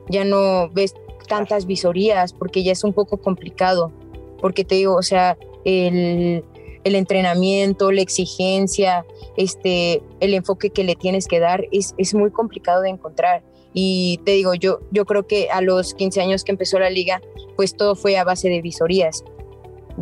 Ya 0.09 0.23
no 0.23 0.69
ves 0.69 0.93
tantas 1.27 1.65
visorías 1.65 2.33
porque 2.33 2.63
ya 2.63 2.71
es 2.71 2.83
un 2.83 2.93
poco 2.93 3.17
complicado, 3.17 3.91
porque 4.39 4.63
te 4.63 4.75
digo, 4.75 4.95
o 4.95 5.03
sea, 5.03 5.37
el, 5.65 6.43
entrenamiento, 6.83 7.91
la 7.91 8.01
exigencia, 8.01 9.05
este, 9.35 10.01
el 10.21 10.33
enfoque 10.33 10.69
que 10.69 10.85
le 10.85 10.95
tienes 10.95 11.27
que 11.27 11.39
dar 11.39 11.65
es, 11.71 11.93
es 11.97 12.13
muy 12.13 12.31
complicado 12.31 12.81
de 12.81 12.89
encontrar. 12.89 13.43
Y 13.73 14.21
te 14.25 14.31
digo, 14.31 14.53
yo, 14.55 14.79
yo 14.91 15.05
creo 15.05 15.27
que 15.27 15.49
a 15.51 15.61
los 15.61 15.93
15 15.93 16.21
años 16.21 16.43
que 16.43 16.53
empezó 16.53 16.79
la 16.79 16.89
liga, 16.89 17.21
pues 17.57 17.75
todo 17.75 17.95
fue 17.95 18.17
a 18.17 18.23
base 18.23 18.49
de 18.49 18.61
visorías. 18.61 19.23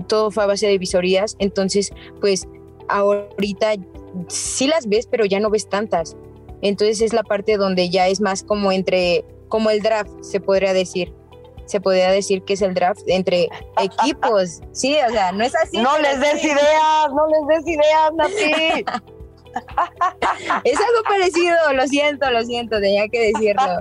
Todo 0.07 0.29
fue 0.29 0.43
a 0.43 0.47
base 0.47 0.67
de 0.67 0.77
visorías. 0.77 1.35
Entonces, 1.39 1.91
pues 2.21 2.47
ahorita 2.88 3.74
sí 4.27 4.68
las 4.68 4.88
ves, 4.88 5.08
pero 5.08 5.25
ya 5.25 5.39
no 5.39 5.50
ves 5.50 5.68
tantas. 5.68 6.15
Entonces 6.62 7.01
es 7.01 7.13
la 7.13 7.24
parte 7.24 7.58
donde 7.58 7.89
ya 7.89 8.08
es 8.08 8.22
más 8.22 8.44
como 8.44 8.72
entre 8.72 9.25
como 9.50 9.70
el 9.70 9.82
draft, 9.82 10.12
se 10.22 10.39
podría 10.39 10.74
decir. 10.74 11.13
Se 11.65 11.80
podría 11.80 12.12
decir 12.12 12.44
que 12.44 12.54
es 12.54 12.62
el 12.62 12.74
draft 12.74 13.01
entre 13.08 13.50
equipos. 13.82 14.62
Sí, 14.72 14.98
o 15.08 15.12
sea, 15.12 15.32
no 15.32 15.44
es 15.44 15.56
así. 15.56 15.77
No 15.77 15.98
les 16.00 16.20
des 16.20 16.44
ideas, 16.44 17.10
no 17.13 17.27
les 17.27 17.63
des 17.63 17.74
ideas, 17.74 18.13
Nati. 18.15 18.86
es 20.63 20.77
algo 20.77 21.04
parecido, 21.08 21.56
lo 21.74 21.88
siento, 21.88 22.30
lo 22.30 22.44
siento, 22.44 22.80
tenía 22.80 23.08
que 23.08 23.32
decirlo. 23.32 23.80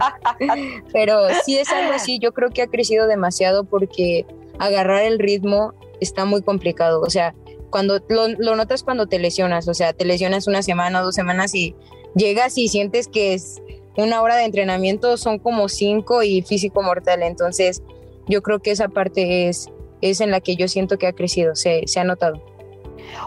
Pero 0.92 1.26
sí 1.44 1.58
es 1.58 1.68
algo 1.70 1.92
así, 1.92 2.18
yo 2.18 2.32
creo 2.32 2.50
que 2.50 2.62
ha 2.62 2.66
crecido 2.66 3.06
demasiado 3.06 3.64
porque 3.64 4.24
agarrar 4.58 5.02
el 5.02 5.18
ritmo 5.18 5.74
está 6.00 6.24
muy 6.24 6.42
complicado. 6.42 7.00
O 7.00 7.10
sea, 7.10 7.34
cuando 7.74 7.98
lo, 8.08 8.28
lo 8.28 8.54
notas 8.54 8.84
cuando 8.84 9.08
te 9.08 9.18
lesionas, 9.18 9.66
o 9.66 9.74
sea, 9.74 9.92
te 9.92 10.04
lesionas 10.04 10.46
una 10.46 10.62
semana 10.62 11.00
o 11.00 11.04
dos 11.06 11.16
semanas 11.16 11.56
y 11.56 11.74
llegas 12.14 12.56
y 12.56 12.68
sientes 12.68 13.08
que 13.08 13.34
es 13.34 13.60
una 13.96 14.22
hora 14.22 14.36
de 14.36 14.44
entrenamiento 14.44 15.16
son 15.16 15.40
como 15.40 15.68
cinco 15.68 16.22
y 16.22 16.42
físico 16.42 16.84
mortal. 16.84 17.24
Entonces, 17.24 17.82
yo 18.28 18.44
creo 18.44 18.60
que 18.60 18.70
esa 18.70 18.86
parte 18.86 19.48
es, 19.48 19.70
es 20.02 20.20
en 20.20 20.30
la 20.30 20.40
que 20.40 20.54
yo 20.54 20.68
siento 20.68 20.98
que 20.98 21.08
ha 21.08 21.14
crecido, 21.14 21.56
se, 21.56 21.82
se 21.86 21.98
ha 21.98 22.04
notado. 22.04 22.40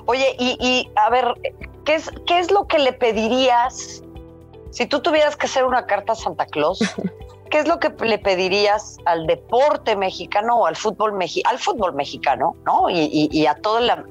Oye, 0.05 0.37
y, 0.39 0.89
a 0.95 1.09
ver, 1.09 1.25
¿qué 1.83 1.95
es, 1.95 2.09
¿qué 2.25 2.39
es 2.39 2.49
lo 2.49 2.67
que 2.67 2.79
le 2.79 2.93
pedirías 2.93 4.01
si 4.71 4.85
tú 4.85 5.01
tuvieras 5.01 5.35
que 5.35 5.47
hacer 5.47 5.65
una 5.65 5.85
carta 5.85 6.13
a 6.13 6.15
Santa 6.15 6.45
Claus? 6.45 6.79
¿Qué 7.49 7.59
es 7.59 7.67
lo 7.67 7.79
que 7.79 7.89
le 8.05 8.19
pedirías 8.19 8.97
al 9.05 9.27
deporte 9.27 9.95
mexicano 9.95 10.57
o 10.57 10.65
al 10.65 10.75
fútbol, 10.75 11.13
al 11.45 11.59
fútbol 11.59 11.93
mexicano, 11.93 12.55
¿no? 12.65 12.89
Y, 12.89 13.29
y, 13.31 13.45
a 13.45 13.55
todo 13.55 13.79
la... 13.79 14.03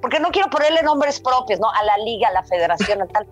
Porque 0.00 0.20
no 0.20 0.30
quiero 0.30 0.48
ponerle 0.48 0.82
nombres 0.82 1.20
propios, 1.20 1.60
¿no? 1.60 1.68
A 1.70 1.82
la 1.84 1.98
liga, 1.98 2.28
a 2.28 2.32
la 2.32 2.42
federación, 2.42 3.02
a 3.02 3.06
tal 3.06 3.26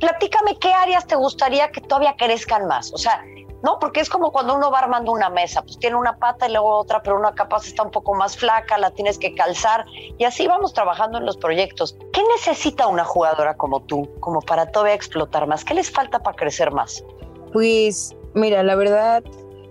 platícame 0.00 0.58
qué 0.58 0.72
áreas 0.72 1.06
te 1.06 1.14
gustaría 1.14 1.70
que 1.70 1.80
todavía 1.82 2.16
crezcan 2.16 2.66
más. 2.66 2.92
O 2.92 2.98
sea, 2.98 3.22
¿no? 3.62 3.78
Porque 3.78 4.00
es 4.00 4.08
como 4.08 4.32
cuando 4.32 4.54
uno 4.56 4.70
va 4.70 4.80
armando 4.80 5.12
una 5.12 5.28
mesa, 5.28 5.62
pues 5.62 5.78
tiene 5.78 5.96
una 5.96 6.16
pata 6.16 6.48
y 6.48 6.52
luego 6.52 6.78
otra, 6.78 7.02
pero 7.02 7.16
una 7.16 7.34
capaz 7.34 7.66
está 7.66 7.82
un 7.82 7.90
poco 7.90 8.14
más 8.14 8.36
flaca, 8.36 8.78
la 8.78 8.90
tienes 8.90 9.18
que 9.18 9.34
calzar 9.34 9.84
y 10.18 10.24
así 10.24 10.46
vamos 10.46 10.72
trabajando 10.72 11.18
en 11.18 11.26
los 11.26 11.36
proyectos. 11.36 11.96
¿Qué 12.12 12.22
necesita 12.36 12.86
una 12.86 13.04
jugadora 13.04 13.56
como 13.56 13.80
tú, 13.80 14.08
como 14.20 14.40
para 14.40 14.70
todavía 14.70 14.94
explotar 14.94 15.46
más? 15.46 15.64
¿Qué 15.64 15.74
les 15.74 15.90
falta 15.90 16.18
para 16.20 16.36
crecer 16.36 16.72
más? 16.72 17.04
Pues 17.52 18.16
mira, 18.34 18.62
la 18.62 18.74
verdad, 18.74 19.22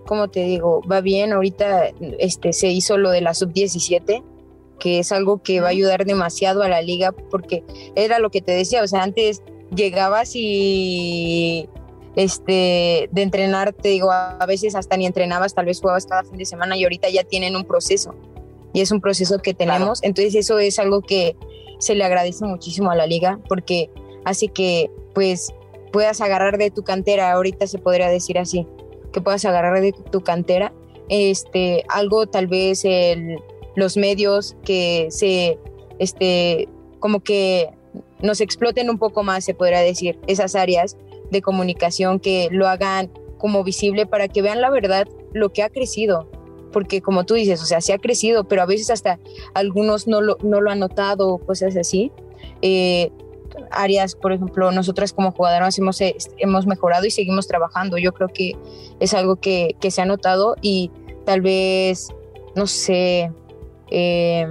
como 0.06 0.28
te 0.28 0.44
digo, 0.44 0.82
va 0.90 1.00
bien. 1.00 1.32
Ahorita 1.32 1.90
este, 2.18 2.52
se 2.52 2.68
hizo 2.68 2.98
lo 2.98 3.10
de 3.10 3.20
la 3.20 3.34
sub-17, 3.34 4.22
que 4.78 4.98
es 4.98 5.12
algo 5.12 5.42
que 5.42 5.60
va 5.60 5.68
a 5.68 5.70
ayudar 5.70 6.04
demasiado 6.04 6.62
a 6.62 6.68
la 6.68 6.82
liga, 6.82 7.12
porque 7.12 7.64
era 7.94 8.18
lo 8.18 8.30
que 8.30 8.40
te 8.40 8.52
decía, 8.52 8.82
o 8.82 8.88
sea, 8.88 9.02
antes 9.02 9.42
llegabas 9.74 10.32
y 10.34 11.68
este, 12.16 13.08
de 13.12 13.22
entrenar, 13.22 13.72
te 13.72 13.88
digo, 13.88 14.10
a 14.10 14.44
veces 14.46 14.74
hasta 14.74 14.96
ni 14.96 15.06
entrenabas, 15.06 15.54
tal 15.54 15.66
vez 15.66 15.80
jugabas 15.80 16.06
cada 16.06 16.24
fin 16.24 16.38
de 16.38 16.44
semana 16.44 16.76
y 16.76 16.84
ahorita 16.84 17.08
ya 17.08 17.24
tienen 17.24 17.56
un 17.56 17.64
proceso 17.64 18.14
y 18.72 18.80
es 18.80 18.90
un 18.90 19.00
proceso 19.00 19.38
que 19.38 19.54
tenemos. 19.54 20.02
Entonces 20.02 20.34
eso 20.34 20.58
es 20.58 20.78
algo 20.78 21.02
que 21.02 21.36
se 21.78 21.94
le 21.94 22.04
agradece 22.04 22.44
muchísimo 22.44 22.90
a 22.90 22.96
la 22.96 23.06
liga 23.06 23.38
porque 23.48 23.90
hace 24.24 24.48
que 24.48 24.90
pues 25.14 25.52
puedas 25.92 26.20
agarrar 26.20 26.58
de 26.58 26.70
tu 26.70 26.82
cantera, 26.82 27.32
ahorita 27.32 27.66
se 27.66 27.78
podría 27.78 28.08
decir 28.08 28.38
así, 28.38 28.66
que 29.12 29.20
puedas 29.20 29.44
agarrar 29.44 29.80
de 29.80 29.92
tu 29.92 30.20
cantera 30.22 30.72
este 31.08 31.84
algo 31.88 32.26
tal 32.26 32.46
vez 32.46 32.84
el, 32.84 33.38
los 33.74 33.96
medios 33.96 34.56
que 34.64 35.08
se 35.10 35.58
este 35.98 36.68
como 37.00 37.20
que 37.20 37.70
nos 38.22 38.40
exploten 38.40 38.90
un 38.90 38.98
poco 38.98 39.22
más, 39.22 39.44
se 39.44 39.54
podría 39.54 39.80
decir, 39.80 40.18
esas 40.26 40.54
áreas 40.54 40.96
de 41.30 41.42
comunicación 41.42 42.20
que 42.20 42.48
lo 42.50 42.68
hagan 42.68 43.10
como 43.38 43.64
visible 43.64 44.06
para 44.06 44.28
que 44.28 44.42
vean 44.42 44.60
la 44.60 44.70
verdad, 44.70 45.08
lo 45.32 45.52
que 45.52 45.62
ha 45.62 45.70
crecido. 45.70 46.28
Porque 46.72 47.00
como 47.00 47.24
tú 47.24 47.34
dices, 47.34 47.62
o 47.62 47.66
sea, 47.66 47.80
se 47.80 47.92
ha 47.92 47.98
crecido, 47.98 48.44
pero 48.44 48.62
a 48.62 48.66
veces 48.66 48.90
hasta 48.90 49.18
algunos 49.54 50.06
no 50.06 50.20
lo, 50.20 50.36
no 50.42 50.60
lo 50.60 50.70
han 50.70 50.78
notado, 50.78 51.38
cosas 51.38 51.76
así. 51.76 52.12
Eh, 52.62 53.10
áreas, 53.70 54.14
por 54.14 54.32
ejemplo, 54.32 54.70
nosotras 54.72 55.12
como 55.12 55.32
jugadoras 55.32 55.78
hemos, 55.78 56.00
eh, 56.00 56.16
hemos 56.38 56.66
mejorado 56.66 57.06
y 57.06 57.10
seguimos 57.10 57.46
trabajando. 57.46 57.98
Yo 57.98 58.12
creo 58.12 58.28
que 58.28 58.56
es 59.00 59.14
algo 59.14 59.36
que, 59.36 59.76
que 59.80 59.90
se 59.90 60.02
ha 60.02 60.04
notado 60.04 60.56
y 60.60 60.90
tal 61.24 61.40
vez, 61.40 62.08
no 62.54 62.66
sé, 62.66 63.32
eh, 63.90 64.46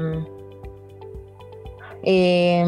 eh, 2.04 2.64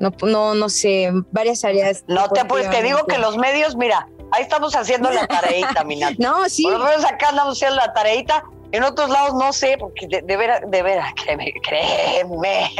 no, 0.00 0.12
no, 0.22 0.54
no 0.54 0.68
sé, 0.68 1.10
varias 1.30 1.64
áreas. 1.64 2.04
No 2.08 2.28
te, 2.28 2.44
pues 2.44 2.68
te 2.70 2.82
digo 2.82 3.06
que 3.06 3.18
los 3.18 3.36
medios, 3.36 3.76
mira, 3.76 4.08
ahí 4.32 4.42
estamos 4.42 4.74
haciendo 4.74 5.10
la 5.10 5.26
tareita, 5.26 5.84
Minata. 5.86 6.16
no, 6.18 6.48
sí. 6.48 6.64
Por 6.64 6.78
lo 6.78 6.84
menos 6.84 7.04
acá 7.04 7.28
andamos 7.28 7.56
haciendo 7.56 7.76
la 7.76 7.92
tareita. 7.92 8.44
En 8.72 8.82
otros 8.84 9.10
lados 9.10 9.34
no 9.34 9.52
sé, 9.52 9.76
porque 9.78 10.06
de, 10.08 10.36
veras, 10.36 10.62
de 10.66 10.82
veras, 10.82 11.12
créeme, 11.22 11.52
créeme, 11.62 12.70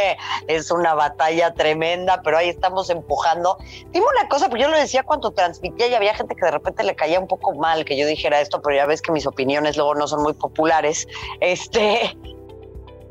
es 0.48 0.70
una 0.70 0.94
batalla 0.94 1.52
tremenda, 1.52 2.22
pero 2.22 2.38
ahí 2.38 2.48
estamos 2.48 2.88
empujando. 2.90 3.58
Dime 3.90 4.06
una 4.18 4.28
cosa, 4.28 4.48
porque 4.48 4.62
yo 4.62 4.68
lo 4.68 4.78
decía 4.78 5.02
cuando 5.02 5.32
transmitía 5.32 5.88
y 5.88 5.94
había 5.94 6.14
gente 6.14 6.34
que 6.34 6.44
de 6.46 6.50
repente 6.50 6.82
le 6.82 6.96
caía 6.96 7.20
un 7.20 7.28
poco 7.28 7.54
mal 7.54 7.84
que 7.84 7.96
yo 7.96 8.06
dijera 8.06 8.40
esto, 8.40 8.60
pero 8.62 8.74
ya 8.74 8.86
ves 8.86 9.02
que 9.02 9.12
mis 9.12 9.26
opiniones 9.26 9.76
luego 9.76 9.94
no 9.94 10.06
son 10.08 10.22
muy 10.22 10.32
populares. 10.32 11.06
Este, 11.40 12.16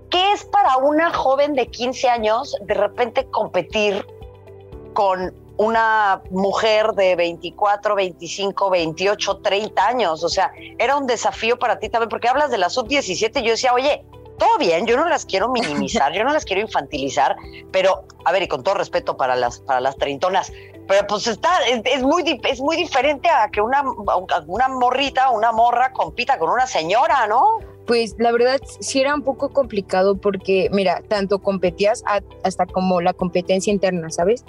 ¿qué 0.10 0.32
es 0.34 0.44
para 0.46 0.78
una 0.78 1.14
joven 1.14 1.54
de 1.54 1.68
15 1.68 2.10
años 2.10 2.56
de 2.62 2.74
repente 2.74 3.28
competir 3.30 4.06
con 4.94 5.41
una 5.62 6.22
mujer 6.32 6.94
de 6.94 7.16
24, 7.16 7.96
25, 7.96 8.70
28, 8.70 9.38
30 9.38 9.88
años? 9.88 10.24
O 10.24 10.30
sea, 10.30 10.52
era 10.80 10.98
un 10.98 11.06
desafío 11.06 11.60
para 11.60 11.78
ti 11.80 11.90
también, 11.90 12.10
porque 12.10 12.28
hablas 12.28 12.50
de 12.50 12.58
la 12.58 12.70
sub-17 12.70 13.42
y 13.42 13.44
yo 13.44 13.52
decía, 13.52 13.74
oye, 13.74 14.04
todo 14.40 14.58
bien, 14.58 14.88
yo 14.88 14.98
no 14.98 15.08
las 15.08 15.26
quiero 15.26 15.50
minimizar, 15.50 16.14
yo 16.14 16.24
no 16.24 16.34
las 16.34 16.46
quiero 16.46 16.62
infantilizar, 16.64 17.36
pero, 17.72 18.06
a 18.26 18.32
ver, 18.32 18.42
y 18.42 18.48
con 18.48 18.64
todo 18.64 18.74
respeto 18.74 19.16
para 19.16 19.36
las, 19.36 19.60
para 19.60 19.80
las 19.80 19.96
treintonas, 19.98 20.52
pero 20.88 21.06
pues 21.06 21.28
está, 21.28 21.50
es, 21.68 22.02
muy, 22.02 22.42
es 22.50 22.60
muy 22.60 22.76
diferente 22.76 23.30
a 23.30 23.50
que 23.50 23.62
una, 23.62 23.84
una 24.48 24.68
morrita, 24.68 25.30
una 25.30 25.52
morra 25.52 25.94
compita 25.94 26.40
con 26.40 26.50
una 26.50 26.66
señora, 26.66 27.28
¿no? 27.28 27.60
Pues 27.86 28.16
la 28.18 28.32
verdad 28.32 28.60
sí 28.80 29.00
era 29.00 29.14
un 29.14 29.22
poco 29.22 29.50
complicado 29.50 30.16
porque, 30.16 30.70
mira, 30.72 31.04
tanto 31.08 31.40
competías 31.40 32.04
hasta 32.44 32.66
como 32.66 33.00
la 33.00 33.14
competencia 33.14 33.72
interna, 33.72 34.10
¿sabes? 34.10 34.44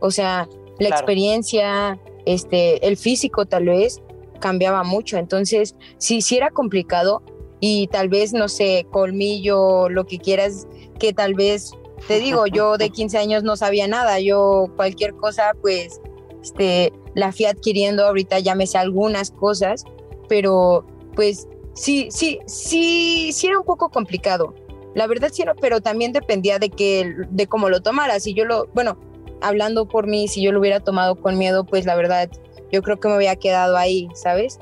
O 0.00 0.10
sea, 0.10 0.48
la 0.78 0.88
experiencia, 0.88 2.00
este, 2.24 2.86
el 2.86 2.96
físico 2.96 3.46
tal 3.46 3.66
vez 3.66 4.02
cambiaba 4.40 4.82
mucho. 4.82 5.16
Entonces, 5.16 5.76
sí, 5.98 6.20
sí 6.22 6.36
era 6.36 6.50
complicado 6.50 7.22
y 7.60 7.88
tal 7.88 8.08
vez, 8.08 8.32
no 8.32 8.48
sé, 8.48 8.86
colmillo, 8.90 9.88
lo 9.88 10.06
que 10.06 10.18
quieras, 10.18 10.66
que 10.98 11.12
tal 11.12 11.34
vez, 11.34 11.72
te 12.06 12.18
digo, 12.18 12.46
yo 12.46 12.76
de 12.76 12.90
15 12.90 13.18
años 13.18 13.42
no 13.42 13.56
sabía 13.56 13.88
nada, 13.88 14.20
yo 14.20 14.66
cualquier 14.76 15.14
cosa, 15.14 15.52
pues, 15.60 16.00
este, 16.42 16.92
la 17.14 17.32
fui 17.32 17.46
adquiriendo, 17.46 18.04
ahorita 18.06 18.38
ya 18.38 18.54
me 18.54 18.66
sé 18.66 18.78
algunas 18.78 19.30
cosas, 19.30 19.84
pero 20.28 20.86
pues 21.14 21.48
sí, 21.74 22.08
sí, 22.10 22.38
sí, 22.46 23.30
sí 23.32 23.46
era 23.46 23.58
un 23.58 23.64
poco 23.64 23.88
complicado. 23.88 24.54
La 24.94 25.06
verdad 25.06 25.30
sí 25.32 25.42
era, 25.42 25.54
pero 25.54 25.80
también 25.80 26.12
dependía 26.12 26.58
de 26.58 26.70
que, 26.70 27.12
de 27.30 27.46
cómo 27.46 27.68
lo 27.68 27.82
tomara. 27.82 28.20
Si 28.20 28.32
yo 28.32 28.44
lo, 28.44 28.66
bueno, 28.74 28.98
hablando 29.40 29.86
por 29.86 30.06
mí, 30.06 30.28
si 30.28 30.42
yo 30.42 30.52
lo 30.52 30.60
hubiera 30.60 30.80
tomado 30.80 31.16
con 31.16 31.38
miedo, 31.38 31.64
pues 31.64 31.86
la 31.86 31.94
verdad, 31.94 32.30
yo 32.72 32.82
creo 32.82 32.98
que 32.98 33.08
me 33.08 33.14
había 33.14 33.36
quedado 33.36 33.76
ahí, 33.76 34.08
¿sabes? 34.14 34.58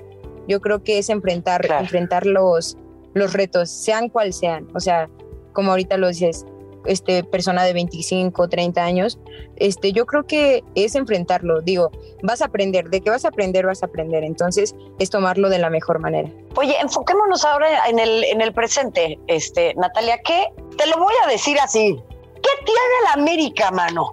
Yo 0.48 0.60
creo 0.60 0.82
que 0.82 0.98
es 0.98 1.08
enfrentar, 1.08 1.64
enfrentar 1.80 2.26
los, 2.26 2.76
los 3.14 3.32
retos, 3.32 3.70
sean 3.70 4.08
cual 4.08 4.32
sean. 4.32 4.68
O 4.74 4.80
sea, 4.80 5.08
como 5.52 5.70
ahorita 5.70 5.96
lo 5.96 6.08
dices, 6.08 6.44
este, 6.86 7.24
persona 7.24 7.64
de 7.64 7.72
25, 7.72 8.48
30 8.48 8.84
años, 8.84 9.18
este, 9.56 9.92
yo 9.92 10.06
creo 10.06 10.26
que 10.26 10.62
es 10.74 10.94
enfrentarlo. 10.94 11.60
Digo, 11.62 11.90
vas 12.22 12.42
a 12.42 12.46
aprender, 12.46 12.90
de 12.90 13.00
qué 13.00 13.10
vas 13.10 13.24
a 13.24 13.28
aprender, 13.28 13.66
vas 13.66 13.82
a 13.82 13.86
aprender. 13.86 14.22
Entonces, 14.22 14.74
es 14.98 15.10
tomarlo 15.10 15.48
de 15.48 15.58
la 15.58 15.70
mejor 15.70 15.98
manera. 15.98 16.30
Oye, 16.56 16.76
enfoquémonos 16.80 17.44
ahora 17.44 17.88
en 17.88 17.98
el, 17.98 18.24
en 18.24 18.40
el 18.40 18.52
presente, 18.52 19.18
este, 19.28 19.74
Natalia, 19.76 20.18
¿qué? 20.24 20.46
Te 20.76 20.86
lo 20.86 20.98
voy 20.98 21.14
a 21.24 21.30
decir 21.30 21.58
así. 21.58 21.98
¿Qué 22.34 22.64
tiene 22.64 22.80
la 23.06 23.22
América, 23.22 23.70
mano? 23.70 24.12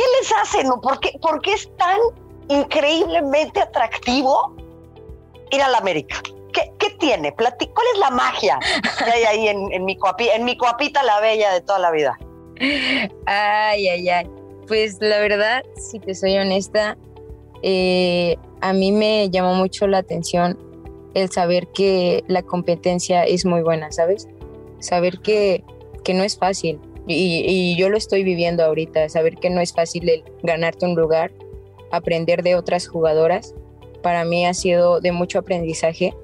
¿Qué 0.00 0.06
les 0.18 0.32
hacen? 0.32 0.70
¿Por 0.80 0.98
qué, 0.98 1.12
¿Por 1.20 1.42
qué 1.42 1.52
es 1.52 1.68
tan 1.76 1.98
increíblemente 2.48 3.60
atractivo 3.60 4.56
ir 5.50 5.60
a 5.60 5.68
la 5.68 5.76
América? 5.76 6.22
¿Qué, 6.54 6.72
¿Qué, 6.78 6.88
tiene? 6.98 7.34
¿Cuál 7.34 7.52
es 7.52 7.98
la 7.98 8.08
magia 8.08 8.58
que 9.04 9.10
hay 9.10 9.24
ahí 9.24 9.48
en, 9.48 9.84
mi 9.84 9.98
coapita, 9.98 10.34
en 10.34 10.46
mi 10.46 10.56
coapita 10.56 11.02
la 11.02 11.20
bella 11.20 11.52
de 11.52 11.60
toda 11.60 11.80
la 11.80 11.90
vida? 11.90 12.18
Ay, 13.26 13.88
ay, 13.88 14.08
ay. 14.08 14.30
Pues 14.66 14.96
la 15.00 15.18
verdad, 15.18 15.64
si 15.76 16.00
te 16.00 16.14
soy 16.14 16.38
honesta, 16.38 16.96
eh, 17.62 18.38
a 18.62 18.72
mí 18.72 18.92
me 18.92 19.28
llamó 19.28 19.54
mucho 19.54 19.86
la 19.86 19.98
atención 19.98 20.58
el 21.12 21.30
saber 21.30 21.68
que 21.68 22.24
la 22.26 22.42
competencia 22.42 23.24
es 23.24 23.44
muy 23.44 23.60
buena, 23.60 23.92
¿sabes? 23.92 24.28
Saber 24.78 25.18
que, 25.20 25.62
que 26.04 26.14
no 26.14 26.24
es 26.24 26.38
fácil. 26.38 26.80
Y, 27.06 27.76
yo 27.76 27.88
lo 27.88 27.96
estoy 27.96 28.22
viviendo 28.22 28.64
ahorita, 28.64 29.08
saber 29.08 29.36
que 29.36 29.50
no 29.50 29.60
es 29.60 29.72
fácil 29.72 30.08
el 30.08 30.22
ganarte 30.42 30.86
un 30.86 30.94
lugar, 30.94 31.32
aprender 31.90 32.42
de 32.42 32.54
otras 32.54 32.86
jugadoras. 32.86 33.54
Para 34.02 34.24
mí 34.24 34.46
ha 34.46 34.54
sido 34.54 35.00
de 35.00 35.12
mucho 35.12 35.38
aprendizaje 35.38 36.14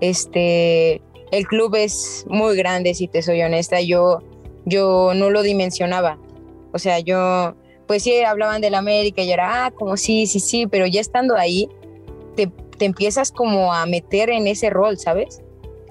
este, 0.00 1.00
el 1.30 1.46
club 1.46 1.74
es 1.76 2.24
muy 2.28 2.56
grande, 2.56 2.94
si 2.94 3.08
te 3.08 3.22
soy 3.22 3.42
honesta. 3.42 3.80
Yo, 3.80 4.20
yo 4.64 5.12
no 5.14 5.30
lo 5.30 5.42
dimensionaba. 5.42 6.18
O 6.72 6.78
sea, 6.78 6.98
yo, 7.00 7.54
pues 7.86 8.02
sí, 8.02 8.20
hablaban 8.20 8.60
del 8.60 8.74
América 8.74 9.22
y 9.22 9.32
era, 9.32 9.66
ah, 9.66 9.70
como 9.70 9.96
sí, 9.96 10.26
sí, 10.26 10.40
sí, 10.40 10.66
pero 10.66 10.86
ya 10.86 11.00
estando 11.00 11.36
ahí, 11.36 11.68
te, 12.34 12.48
te 12.76 12.84
empiezas 12.84 13.32
como 13.32 13.72
a 13.72 13.86
meter 13.86 14.30
en 14.30 14.46
ese 14.46 14.70
rol, 14.70 14.98
¿sabes? 14.98 15.40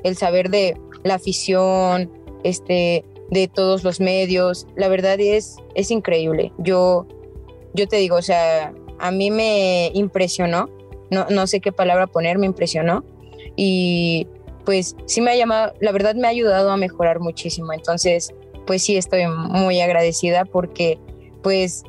El 0.04 0.16
saber 0.16 0.50
de 0.50 0.78
la 1.04 1.16
afición, 1.16 2.12
este, 2.44 3.04
de 3.30 3.48
todos 3.48 3.84
los 3.84 4.00
medios. 4.00 4.68
La 4.76 4.88
verdad 4.88 5.20
es, 5.20 5.58
es 5.74 5.92
increíble. 5.92 6.52
Yo, 6.58 7.08
yo 7.74 7.88
te 7.88 7.98
digo, 7.98 8.18
o 8.18 8.22
sea, 8.22 8.74
a 9.00 9.12
mí 9.12 9.32
me 9.32 9.92
impresionó. 9.94 10.70
No, 11.12 11.28
no 11.30 11.46
sé 11.48 11.60
qué 11.60 11.72
palabra 11.72 12.08
poner, 12.08 12.40
me 12.40 12.48
impresionó 12.48 13.04
y 13.56 14.28
pues 14.66 14.96
sí 15.06 15.22
me 15.22 15.32
ha 15.32 15.36
llamado, 15.36 15.74
la 15.80 15.92
verdad 15.92 16.16
me 16.16 16.28
ha 16.28 16.32
ayudado 16.32 16.72
a 16.72 16.78
mejorar 16.78 17.20
muchísimo. 17.20 17.72
Entonces, 17.74 18.34
pues 18.66 18.84
sí 18.84 18.98
estoy 18.98 19.28
muy 19.28 19.80
agradecida 19.80 20.46
porque 20.46 21.00
pues 21.44 21.84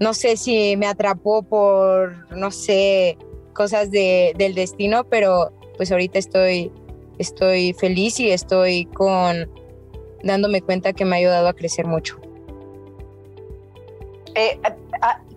no 0.00 0.14
sé 0.14 0.36
si 0.36 0.76
me 0.76 0.86
atrapó 0.86 1.42
por, 1.42 2.30
no 2.34 2.50
sé, 2.50 3.18
cosas 3.52 3.90
de, 3.90 4.32
del 4.36 4.54
destino, 4.54 5.04
pero 5.04 5.52
pues 5.76 5.92
ahorita 5.92 6.18
estoy, 6.18 6.72
estoy 7.18 7.74
feliz 7.74 8.18
y 8.18 8.30
estoy 8.30 8.86
con 8.86 9.50
dándome 10.22 10.62
cuenta 10.62 10.92
que 10.92 11.04
me 11.04 11.16
ha 11.16 11.18
ayudado 11.18 11.48
a 11.48 11.54
crecer 11.54 11.86
mucho. 11.86 12.18
Eh, 14.34 14.58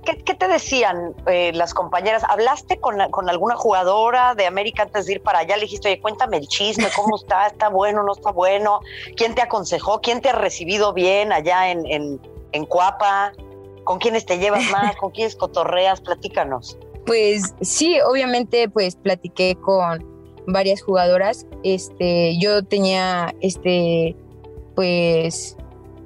¿Qué, 0.06 0.36
te 0.36 0.48
decían 0.48 1.15
eh, 1.26 1.52
las 1.54 1.74
compañeras? 1.74 2.24
¿Hablaste 2.30 2.78
con, 2.78 2.98
con, 3.10 3.28
alguna 3.28 3.56
jugadora 3.56 4.36
de 4.36 4.45
América 4.45 4.84
antes 4.84 5.08
de 5.08 5.13
ir 5.13 5.21
para 5.21 5.39
allá? 5.39 5.56
Le 5.56 5.63
dijiste, 5.63 5.89
oye, 5.89 6.00
cuéntame 6.00 6.38
el 6.38 6.48
chisme, 6.48 6.86
¿cómo 6.95 7.15
está? 7.21 7.48
¿Está 7.48 7.69
bueno? 7.69 8.04
¿No 8.04 8.13
está 8.13 8.32
bueno? 8.32 8.82
¿Quién 9.15 9.34
te 9.34 9.41
aconsejó? 9.41 10.02
¿Quién 10.02 10.21
te 10.21 10.30
ha 10.30 10.34
recibido 10.34 10.93
bien 10.93 11.34
allá 11.34 11.71
en, 11.71 11.86
en, 11.88 12.21
en 12.52 12.65
Cuapa? 12.65 13.34
¿Con 13.84 13.98
quiénes 13.98 14.26
te 14.26 14.38
llevas 14.38 14.69
más? 14.71 14.95
¿Con 14.95 15.10
quiénes 15.12 15.36
cotorreas? 15.36 16.02
Platícanos. 16.02 16.78
Pues 17.06 17.56
sí, 17.62 18.00
obviamente 18.02 18.69
pues 18.69 18.95
platiqué 18.95 19.56
con 19.56 20.06
varias 20.48 20.82
jugadoras. 20.84 21.48
Este, 21.63 22.38
yo 22.39 22.63
tenía 22.63 23.34
este 23.41 24.15
pues 24.76 25.58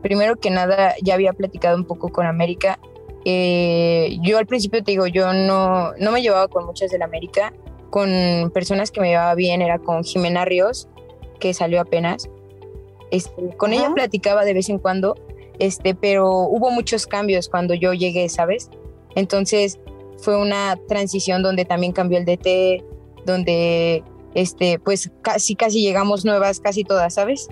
primero 0.01 0.35
que 0.37 0.49
nada 0.49 0.95
ya 1.01 1.13
había 1.13 1.33
platicado 1.33 1.77
un 1.77 1.85
poco 1.85 2.09
con 2.09 2.25
América. 2.25 2.79
Eh, 3.25 4.17
yo 4.21 4.37
al 4.37 4.45
principio 4.45 4.83
te 4.83 4.91
digo, 4.91 5.07
yo 5.07 5.33
no, 5.33 5.93
no 5.99 6.11
me 6.11 6.21
llevaba 6.21 6.47
con 6.47 6.65
muchas 6.65 6.91
del 6.91 7.01
América, 7.01 7.53
con 7.89 8.51
personas 8.53 8.91
que 8.91 9.01
me 9.01 9.09
llevaba 9.09 9.35
bien, 9.35 9.61
era 9.61 9.79
con 9.79 10.03
Jimena 10.03 10.45
Ríos, 10.45 10.87
que 11.39 11.53
salió 11.53 11.81
apenas. 11.81 12.29
Este, 13.11 13.57
con 13.57 13.73
ella 13.73 13.91
platicaba 13.93 14.45
de 14.45 14.53
vez 14.53 14.69
en 14.69 14.77
cuando, 14.77 15.15
este, 15.57 15.95
pero 15.95 16.29
hubo 16.29 16.71
muchos 16.71 17.07
cambios 17.07 17.49
cuando 17.49 17.73
yo 17.73 17.93
llegué, 17.93 18.29
¿sabes? 18.29 18.69
Entonces 19.15 19.79
fue 20.17 20.37
una 20.37 20.77
transición 20.87 21.41
donde 21.41 21.65
también 21.65 21.91
cambió 21.91 22.19
el 22.19 22.25
DT, 22.25 22.83
donde 23.25 24.03
este, 24.35 24.79
pues 24.79 25.11
casi 25.21 25.55
casi 25.55 25.81
llegamos 25.81 26.23
nuevas, 26.23 26.59
casi 26.59 26.83
todas, 26.83 27.15
¿sabes? 27.15 27.49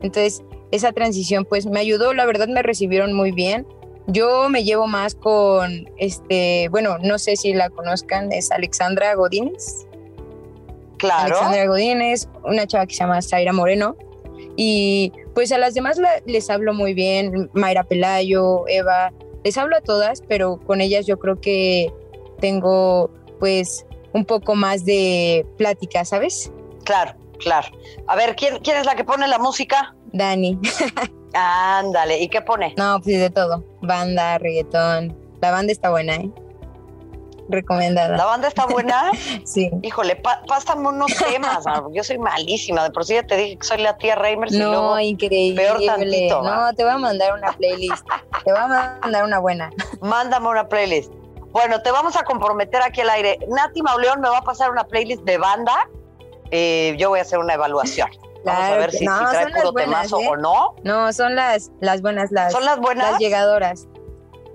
Entonces 0.00 0.42
esa 0.70 0.92
transición 0.92 1.44
pues 1.44 1.66
me 1.66 1.80
ayudó, 1.80 2.14
la 2.14 2.26
verdad 2.26 2.48
me 2.48 2.62
recibieron 2.62 3.12
muy 3.12 3.32
bien. 3.32 3.66
Yo 4.06 4.48
me 4.48 4.64
llevo 4.64 4.86
más 4.86 5.14
con, 5.14 5.88
este, 5.98 6.68
bueno, 6.70 6.98
no 6.98 7.18
sé 7.18 7.36
si 7.36 7.52
la 7.52 7.70
conozcan, 7.70 8.32
es 8.32 8.50
Alexandra 8.50 9.14
Godínez. 9.14 9.86
Claro. 10.98 11.36
Alexandra 11.36 11.66
Godínez, 11.66 12.28
una 12.44 12.66
chava 12.66 12.86
que 12.86 12.94
se 12.94 13.00
llama 13.00 13.22
Zaira 13.22 13.52
Moreno. 13.52 13.96
Y 14.56 15.12
pues 15.34 15.52
a 15.52 15.58
las 15.58 15.74
demás 15.74 16.00
les 16.26 16.50
hablo 16.50 16.74
muy 16.74 16.92
bien, 16.92 17.50
Mayra 17.52 17.84
Pelayo, 17.84 18.66
Eva, 18.68 19.12
les 19.44 19.56
hablo 19.56 19.76
a 19.76 19.80
todas, 19.80 20.22
pero 20.28 20.58
con 20.58 20.80
ellas 20.80 21.06
yo 21.06 21.18
creo 21.18 21.40
que 21.40 21.92
tengo 22.40 23.10
pues 23.38 23.86
un 24.12 24.24
poco 24.24 24.54
más 24.54 24.84
de 24.84 25.46
plática, 25.56 26.04
¿sabes? 26.04 26.52
Claro, 26.84 27.14
claro. 27.38 27.68
A 28.06 28.16
ver, 28.16 28.34
¿quién, 28.36 28.58
quién 28.58 28.76
es 28.76 28.86
la 28.86 28.96
que 28.96 29.04
pone 29.04 29.26
la 29.28 29.38
música? 29.38 29.94
Dani. 30.12 30.58
Ándale, 31.34 32.18
¿y 32.18 32.28
qué 32.28 32.40
pone? 32.40 32.74
No, 32.76 33.00
pues 33.02 33.18
de 33.20 33.30
todo. 33.30 33.64
Banda, 33.82 34.38
reggaetón. 34.38 35.16
La 35.40 35.50
banda 35.50 35.72
está 35.72 35.90
buena, 35.90 36.16
¿eh? 36.16 36.30
Recomendada. 37.48 38.16
¿La 38.16 38.24
banda 38.24 38.48
está 38.48 38.66
buena? 38.66 39.10
sí. 39.44 39.70
Híjole, 39.82 40.20
pásame 40.46 40.88
unos 40.88 41.12
temas. 41.16 41.64
yo 41.92 42.04
soy 42.04 42.18
malísima. 42.18 42.84
De 42.84 42.90
por 42.90 43.04
sí 43.04 43.14
ya 43.14 43.24
te 43.24 43.36
dije 43.36 43.58
que 43.58 43.66
soy 43.66 43.78
la 43.78 43.96
tía 43.96 44.14
Reimers 44.14 44.52
no, 44.52 44.58
y 44.58 44.70
luego 44.70 45.00
increíble. 45.00 45.62
peor 45.62 45.80
tantito. 45.84 46.42
No, 46.42 46.72
te 46.74 46.84
voy 46.84 46.92
a 46.92 46.98
mandar 46.98 47.34
una 47.34 47.52
playlist. 47.52 48.06
te 48.44 48.52
voy 48.52 48.60
a 48.60 48.66
mandar 49.02 49.24
una 49.24 49.38
buena. 49.38 49.70
Mándame 50.00 50.48
una 50.48 50.68
playlist. 50.68 51.12
Bueno, 51.52 51.82
te 51.82 51.90
vamos 51.90 52.16
a 52.16 52.22
comprometer 52.22 52.80
aquí 52.82 53.00
al 53.00 53.10
aire. 53.10 53.38
Nati 53.48 53.82
Mauleón 53.82 54.20
me 54.20 54.28
va 54.28 54.38
a 54.38 54.42
pasar 54.42 54.70
una 54.70 54.84
playlist 54.84 55.22
de 55.24 55.38
banda. 55.38 55.88
Eh, 56.52 56.94
yo 56.98 57.08
voy 57.08 57.18
a 57.18 57.22
hacer 57.22 57.40
una 57.40 57.54
evaluación. 57.54 58.08
Vamos 58.44 58.62
a 58.62 58.76
ver 58.76 58.92
si, 58.92 59.04
no, 59.04 59.18
trae 59.30 59.52
puro 59.52 59.72
temazo 59.72 60.20
¿eh? 60.20 60.28
o 60.28 60.36
no. 60.36 60.74
No, 60.82 61.12
son 61.12 61.34
las, 61.34 61.70
las 61.80 62.00
buenas, 62.02 62.30
las, 62.32 62.52
¿Son 62.52 62.64
las 62.64 62.78
buenas? 62.78 63.12
Las 63.12 63.20
llegadoras. 63.20 63.86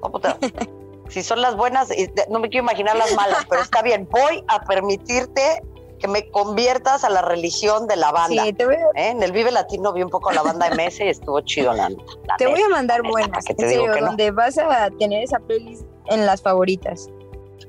Oh, 0.02 0.12
si 1.10 1.24
son 1.24 1.42
las 1.42 1.56
buenas, 1.56 1.90
no 2.30 2.40
me 2.40 2.50
quiero 2.50 2.64
imaginar 2.64 2.96
las 2.96 3.14
malas, 3.14 3.46
pero 3.50 3.62
está 3.62 3.82
bien. 3.82 4.08
Voy 4.12 4.44
a 4.48 4.62
permitirte 4.62 5.64
que 6.00 6.08
me 6.08 6.30
conviertas 6.30 7.04
a 7.04 7.10
la 7.10 7.22
religión 7.22 7.88
de 7.88 7.96
la 7.96 8.12
banda. 8.12 8.44
Sí, 8.44 8.54
te 8.54 8.66
voy 8.66 8.76
a... 8.76 8.80
¿Eh? 8.80 9.10
En 9.10 9.24
el 9.24 9.32
Vive 9.32 9.52
Latino 9.52 9.94
vi 9.94 10.04
un 10.04 10.10
poco 10.10 10.32
la 10.32 10.42
banda 10.42 10.70
MS 10.76 11.00
y 11.02 11.08
estuvo 11.08 11.40
chido 11.42 11.74
la, 11.74 11.90
Te 12.38 12.48
voy 12.48 12.62
a 12.62 12.70
mandar 12.70 13.02
buenas, 13.04 13.50
en 13.50 13.58
serio, 13.58 13.96
donde 14.00 14.32
vas 14.32 14.58
a 14.58 14.90
tener 15.00 15.24
esa 15.24 15.40
playlist 15.40 15.86
en 16.08 16.26
las 16.26 16.42
favoritas. 16.42 17.10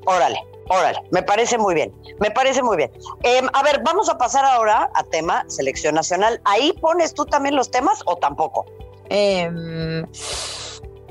Órale, 0.05 0.39
órale, 0.69 0.99
me 1.11 1.23
parece 1.23 1.57
muy 1.57 1.73
bien, 1.75 1.93
me 2.19 2.31
parece 2.31 2.61
muy 2.61 2.77
bien. 2.77 2.91
Em, 3.23 3.47
a 3.53 3.63
ver, 3.63 3.81
vamos 3.83 4.09
a 4.09 4.17
pasar 4.17 4.45
ahora 4.45 4.89
a 4.93 5.03
tema 5.03 5.45
selección 5.47 5.95
nacional. 5.95 6.41
¿Ahí 6.45 6.73
pones 6.73 7.13
tú 7.13 7.25
también 7.25 7.55
los 7.55 7.69
temas 7.71 8.01
o 8.05 8.15
tampoco? 8.17 8.65
Em, 9.09 10.05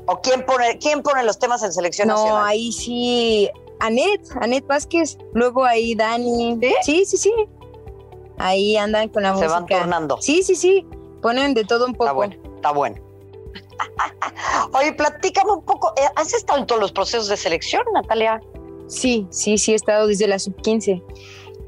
¿O 0.05 0.21
quién 0.21 0.45
pone, 0.45 0.77
quién 0.79 1.01
pone 1.03 1.23
los 1.23 1.37
temas 1.37 1.63
en 1.63 1.73
selección 1.73 2.07
nacional? 2.07 2.33
No, 2.33 2.45
ahí 2.45 2.71
sí, 2.71 3.49
Anet, 3.79 4.21
Anet 4.39 4.65
Vázquez, 4.65 5.17
luego 5.33 5.65
ahí 5.65 5.95
Dani. 5.95 6.57
¿Sí? 6.81 7.05
sí, 7.05 7.17
sí, 7.17 7.33
Ahí 8.37 8.77
andan 8.77 9.09
con 9.09 9.23
la 9.23 9.33
música. 9.33 9.49
Se 9.49 9.53
van 9.53 9.65
tornando. 9.65 10.17
Sí, 10.21 10.43
sí, 10.43 10.55
sí, 10.55 10.85
ponen 11.21 11.53
de 11.53 11.65
todo 11.65 11.85
un 11.85 11.93
poco. 11.93 12.05
Está 12.05 12.13
bueno, 12.13 12.55
está 12.55 12.71
bueno. 12.71 12.95
Oye, 14.73 14.93
platícame 14.93 15.51
un 15.51 15.63
poco. 15.63 15.93
Eh, 15.97 16.07
¿Has 16.15 16.33
estado 16.33 16.59
en 16.59 16.67
todos 16.67 16.81
los 16.81 16.91
procesos 16.91 17.27
de 17.27 17.37
selección, 17.37 17.83
Natalia? 17.93 18.39
Sí, 18.87 19.27
sí, 19.29 19.57
sí, 19.57 19.73
he 19.73 19.75
estado 19.75 20.07
desde 20.07 20.27
la 20.27 20.39
sub-15. 20.39 21.03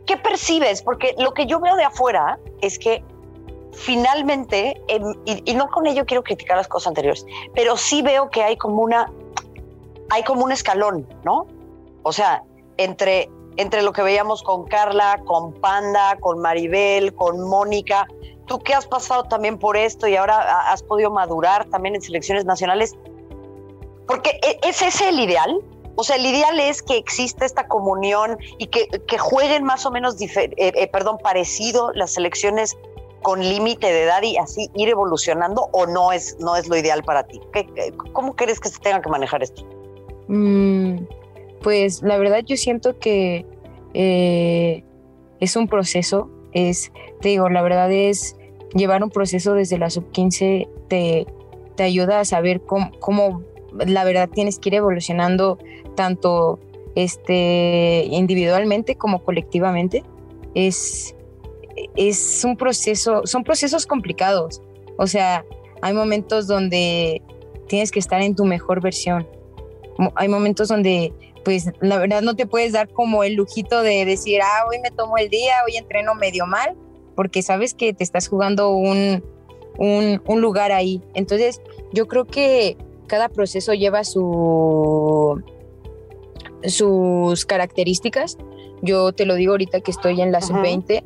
¿Qué 0.06 0.18
percibes? 0.18 0.82
Porque 0.82 1.14
lo 1.18 1.34
que 1.34 1.46
yo 1.46 1.60
veo 1.60 1.76
de 1.76 1.84
afuera 1.84 2.40
es 2.62 2.80
que 2.80 3.04
finalmente, 3.74 4.82
em, 4.88 5.14
y, 5.26 5.54
no 5.54 5.68
con 5.68 5.86
ello 5.86 6.06
quiero 6.06 6.24
criticar 6.24 6.58
las 6.58 6.68
cosas 6.68 6.88
anteriores, 6.88 7.26
pero 7.54 7.78
sí 7.78 8.02
veo 8.02 8.30
que 8.30 8.44
hay 8.44 8.58
como 8.58 8.82
una, 8.82 9.12
hay 10.10 10.24
como 10.24 10.44
un 10.44 10.52
escalón, 10.52 11.08
¿no? 11.24 11.48
O 12.04 12.12
sea, 12.12 12.44
entre, 12.78 13.30
entre 13.58 13.82
lo 13.82 13.92
que 13.92 14.02
veíamos 14.02 14.42
con 14.42 14.66
Carla, 14.66 15.22
con 15.26 15.54
Panda, 15.54 16.18
con 16.20 16.40
Maribel, 16.40 17.14
con 17.14 17.42
Mónica, 17.48 18.08
tú 18.48 18.60
que 18.60 18.74
has 18.74 18.88
pasado 18.88 19.24
también 19.26 19.60
por 19.60 19.78
esto 19.78 20.08
y 20.08 20.16
ahora 20.16 20.72
has 20.72 20.82
podido 20.82 21.12
madurar 21.12 21.66
también 21.66 21.96
en 21.96 22.02
selecciones 22.02 22.46
nacionales, 22.46 22.96
porque 24.08 24.40
e, 24.42 24.60
¿es 24.68 24.82
ese 24.82 25.10
el 25.10 25.20
ideal? 25.20 25.62
O 26.00 26.04
sea, 26.06 26.16
el 26.16 26.26
ideal 26.26 26.58
es 26.62 26.82
que 26.82 26.96
exista 26.96 27.46
esta 27.46 27.68
comunión 27.68 28.38
y 28.58 28.68
que, 28.68 28.88
jueguen 29.18 29.66
más 29.66 29.86
o 29.86 29.92
menos, 29.92 30.16
eh, 30.22 30.50
eh, 30.56 30.88
perdón, 30.88 31.18
parecido 31.22 31.92
las 31.92 32.14
selecciones 32.14 32.78
con 33.22 33.42
límite 33.42 33.88
de 33.88 34.04
edad 34.04 34.24
y 34.24 34.38
así 34.38 34.70
ir 34.76 34.88
evolucionando 34.88 35.68
o 35.74 35.88
no 35.88 36.14
es, 36.14 36.38
no 36.40 36.56
es 36.56 36.70
lo 36.70 36.78
ideal 36.78 37.04
para 37.04 37.24
ti? 37.28 37.42
cómo 38.14 38.34
crees 38.34 38.62
que 38.62 38.70
se 38.70 38.80
tenga 38.80 39.02
que 39.02 39.10
manejar 39.10 39.44
esto? 39.44 39.68
Mm, 40.30 41.00
pues 41.62 42.02
la 42.02 42.18
verdad 42.18 42.46
yo 42.46 42.56
siento 42.56 42.98
que 42.98 43.46
eh, 43.94 44.86
es 45.42 45.58
un 45.58 45.68
proceso, 45.68 46.30
es, 46.54 46.94
te 47.20 47.28
digo, 47.28 47.50
la 47.50 47.62
verdad 47.62 47.92
es 47.92 48.38
llevar 48.74 49.04
un 49.04 49.10
proceso 49.10 49.54
desde 49.54 49.78
la 49.78 49.90
sub-15 49.90 50.70
te, 50.88 51.28
te 51.76 51.84
ayuda 51.84 52.22
a 52.22 52.24
saber 52.24 52.62
cómo, 52.62 53.44
la 53.74 54.04
verdad 54.04 54.30
tienes 54.30 54.60
que 54.60 54.70
ir 54.70 54.76
evolucionando 54.76 55.58
tanto 55.96 56.60
este, 56.96 58.06
individualmente 58.10 58.96
como 58.96 59.24
colectivamente. 59.24 60.04
Es, 60.56 61.16
es 61.96 62.44
un 62.44 62.58
proceso, 62.58 63.22
son 63.26 63.44
procesos 63.44 63.86
complicados. 63.86 64.62
O 64.98 65.08
sea, 65.08 65.46
hay 65.82 65.94
momentos 65.94 66.48
donde 66.48 67.22
tienes 67.68 67.92
que 67.92 68.00
estar 68.00 68.22
en 68.22 68.36
tu 68.36 68.46
mejor 68.46 68.82
versión. 68.82 69.28
Hay 70.16 70.28
momentos 70.28 70.68
donde, 70.68 71.14
pues, 71.44 71.72
la 71.82 71.98
verdad 71.98 72.22
no 72.22 72.36
te 72.36 72.46
puedes 72.46 72.74
dar 72.74 72.90
como 72.90 73.24
el 73.24 73.36
lujito 73.36 73.82
de 73.82 74.06
decir, 74.06 74.42
ah, 74.42 74.66
hoy 74.70 74.80
me 74.80 74.92
tomo 74.92 75.18
el 75.18 75.30
día, 75.30 75.54
hoy 75.66 75.78
entreno 75.78 76.16
medio 76.16 76.46
mal, 76.46 76.76
porque 77.16 77.42
sabes 77.42 77.74
que 77.74 77.94
te 77.94 78.04
estás 78.04 78.28
jugando 78.28 78.72
un, 78.72 79.24
un, 79.78 80.42
lugar 80.42 80.72
ahí. 80.72 81.02
Entonces, 81.14 81.62
yo 81.94 82.08
creo 82.08 82.26
que 82.26 82.78
cada 83.10 83.28
proceso 83.28 83.74
lleva 83.74 84.06
su, 84.06 85.44
sus 86.64 87.46
características. 87.46 88.38
Yo 88.82 89.12
te 89.12 89.26
lo 89.26 89.36
digo 89.36 89.52
ahorita 89.52 89.82
que 89.82 89.92
estoy 89.92 90.22
en 90.22 90.32
la 90.32 90.40
sub-20, 90.40 91.04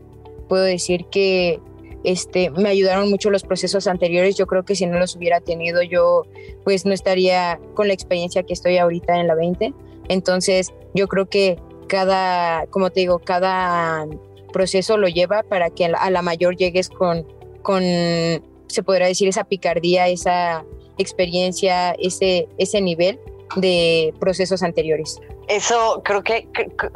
puedo 0.48 0.64
decir 0.64 1.06
que 1.06 1.60
este, 2.04 2.52
me 2.52 2.70
ayudaron 2.70 3.10
mucho 3.10 3.32
los 3.32 3.42
procesos 3.42 3.88
anteriores. 3.88 4.36
Yo 4.36 4.46
creo 4.46 4.64
que 4.64 4.76
si 4.76 4.86
no 4.86 5.00
los 5.00 5.16
hubiera 5.16 5.40
tenido, 5.40 5.82
yo 5.82 6.24
pues 6.64 6.86
no 6.86 6.94
estaría 6.94 7.60
con 7.74 7.88
la 7.88 7.94
experiencia 7.94 8.44
que 8.44 8.54
estoy 8.54 8.78
ahorita 8.78 9.20
en 9.20 9.28
la 9.28 9.34
20. 9.34 9.74
Entonces, 10.10 10.74
yo 10.94 11.08
creo 11.08 11.28
que 11.28 11.58
cada, 11.88 12.68
como 12.68 12.92
te 12.92 13.00
digo, 13.00 13.20
cada 13.20 14.06
proceso 14.52 14.98
lo 14.98 15.08
lleva 15.08 15.42
para 15.42 15.70
que 15.70 15.86
a 15.86 16.10
la 16.12 16.22
mayor 16.22 16.58
llegues 16.58 16.90
con, 16.90 17.26
con 17.64 17.82
se 17.82 18.84
podrá 18.84 19.08
decir, 19.08 19.28
esa 19.28 19.46
picardía, 19.46 20.08
esa 20.08 20.66
experiencia, 20.98 21.92
ese, 21.94 22.48
ese 22.58 22.82
nivel 22.82 23.20
de 23.56 24.14
procesos 24.20 24.64
anteriores. 24.64 25.20
Eso 25.48 26.02
creo 26.04 26.24
que, 26.24 26.48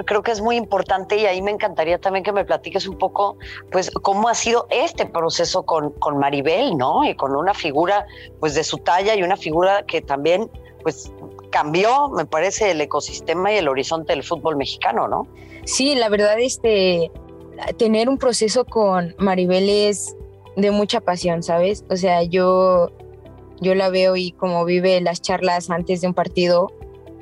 creo 0.06 0.24
que 0.24 0.32
es 0.32 0.42
muy 0.42 0.56
importante 0.56 1.18
y 1.18 1.26
ahí 1.26 1.42
me 1.42 1.52
encantaría 1.52 1.98
también 1.98 2.24
que 2.24 2.32
me 2.32 2.46
platiques 2.46 2.88
un 2.88 2.98
poco, 2.98 3.38
pues, 3.72 3.92
cómo 3.92 4.30
ha 4.30 4.36
sido 4.36 4.68
este 4.70 5.06
proceso 5.06 5.64
con, 5.64 5.92
con 5.92 6.18
Maribel, 6.18 6.78
¿no? 6.78 7.04
Y 7.04 7.14
con 7.16 7.36
una 7.36 7.54
figura, 7.54 8.06
pues, 8.40 8.56
de 8.56 8.64
su 8.64 8.78
talla 8.78 9.16
y 9.16 9.24
una 9.24 9.36
figura 9.36 9.84
que 9.86 10.02
también, 10.02 10.50
pues, 10.82 11.12
cambió, 11.50 12.10
me 12.10 12.26
parece, 12.26 12.72
el 12.72 12.80
ecosistema 12.80 13.52
y 13.52 13.58
el 13.58 13.68
horizonte 13.68 14.14
del 14.14 14.24
fútbol 14.24 14.56
mexicano, 14.56 15.08
¿no? 15.10 15.28
Sí, 15.66 15.96
la 15.96 16.08
verdad, 16.08 16.40
este, 16.40 17.12
tener 17.78 18.08
un 18.08 18.18
proceso 18.18 18.64
con 18.64 19.14
Maribel 19.18 19.70
es 19.70 20.16
de 20.56 20.72
mucha 20.72 21.02
pasión, 21.02 21.44
¿sabes? 21.44 21.84
O 21.90 21.98
sea, 21.98 22.24
yo, 22.24 22.92
yo 23.62 23.76
la 23.76 23.90
veo 23.90 24.16
y 24.16 24.32
como 24.32 24.66
vive 24.66 25.02
las 25.02 25.22
charlas 25.22 25.70
antes 25.70 26.02
de 26.02 26.08
un 26.08 26.14
partido 26.14 26.72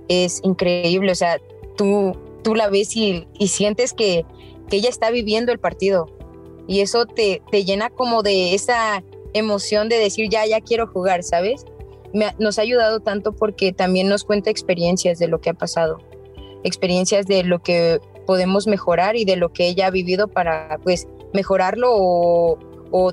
es 0.08 0.41
increíble. 0.43 1.12
O 1.12 1.15
sea, 1.15 1.39
tú 1.78 2.13
tú 2.45 2.54
la 2.54 2.69
ves 2.69 2.95
y, 2.95 3.28
sientes 3.48 3.91
que, 3.91 4.24
ella 4.71 4.89
está 4.89 5.10
viviendo 5.10 5.52
el 5.52 5.60
partido. 5.60 6.08
Y 6.67 6.82
eso 6.82 7.06
te, 7.06 7.41
te 7.50 7.65
llena 7.65 7.89
como 7.89 8.24
de 8.24 8.54
esa 8.54 9.04
emoción 9.34 9.89
de 9.89 9.98
decir, 9.98 10.30
ya, 10.30 10.45
ya 10.45 10.60
quiero 10.62 10.88
jugar, 10.88 11.24
¿sabes? 11.24 11.65
nos 12.39 12.60
ha 12.60 12.62
ayudado 12.62 13.02
tanto 13.02 13.34
porque 13.34 13.74
también 13.74 14.08
nos 14.08 14.24
cuenta 14.24 14.50
experiencias 14.50 15.19
de 15.19 15.28
lo 15.28 15.41
que 15.41 15.50
ha 15.50 15.54
pasado, 15.54 15.98
experiencias 16.63 17.26
de 17.26 17.43
lo 17.43 17.60
que 17.60 18.00
podemos 18.26 18.67
mejorar 18.67 19.17
y 19.17 19.26
de 19.26 19.36
lo 19.36 19.52
que 19.52 19.67
ella 19.67 19.88
ha 19.88 19.91
vivido 19.91 20.30
para 20.30 20.80
pues 20.82 21.10
mejorarlo 21.34 21.89
o, 21.91 22.58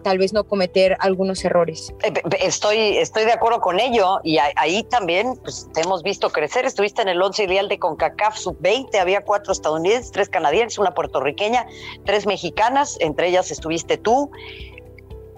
tal 0.02 0.18
vez 0.18 0.32
no 0.32 0.44
cometer 0.44 0.96
algunos 1.00 1.44
errores. 1.44 1.92
Eh, 2.02 2.12
estoy, 2.40 2.98
estoy 2.98 3.24
de 3.24 3.32
acuerdo 3.32 3.60
con 3.60 3.80
ello 3.80 4.20
y 4.22 4.38
ahí 4.38 4.82
también 4.84 5.36
pues, 5.42 5.68
te 5.74 5.80
hemos 5.80 6.02
visto 6.02 6.30
crecer. 6.30 6.64
Estuviste 6.64 7.02
en 7.02 7.08
el 7.08 7.20
11 7.20 7.44
ideal 7.44 7.68
de 7.68 7.78
CONCACAF 7.78 8.36
sub-20, 8.36 8.98
había 8.98 9.22
cuatro 9.22 9.52
estadounidenses, 9.52 10.12
tres 10.12 10.28
canadienses, 10.28 10.78
una 10.78 10.94
puertorriqueña, 10.94 11.66
tres 12.04 12.26
mexicanas, 12.26 12.96
entre 13.00 13.28
ellas 13.28 13.50
estuviste 13.50 13.96
tú. 13.98 14.30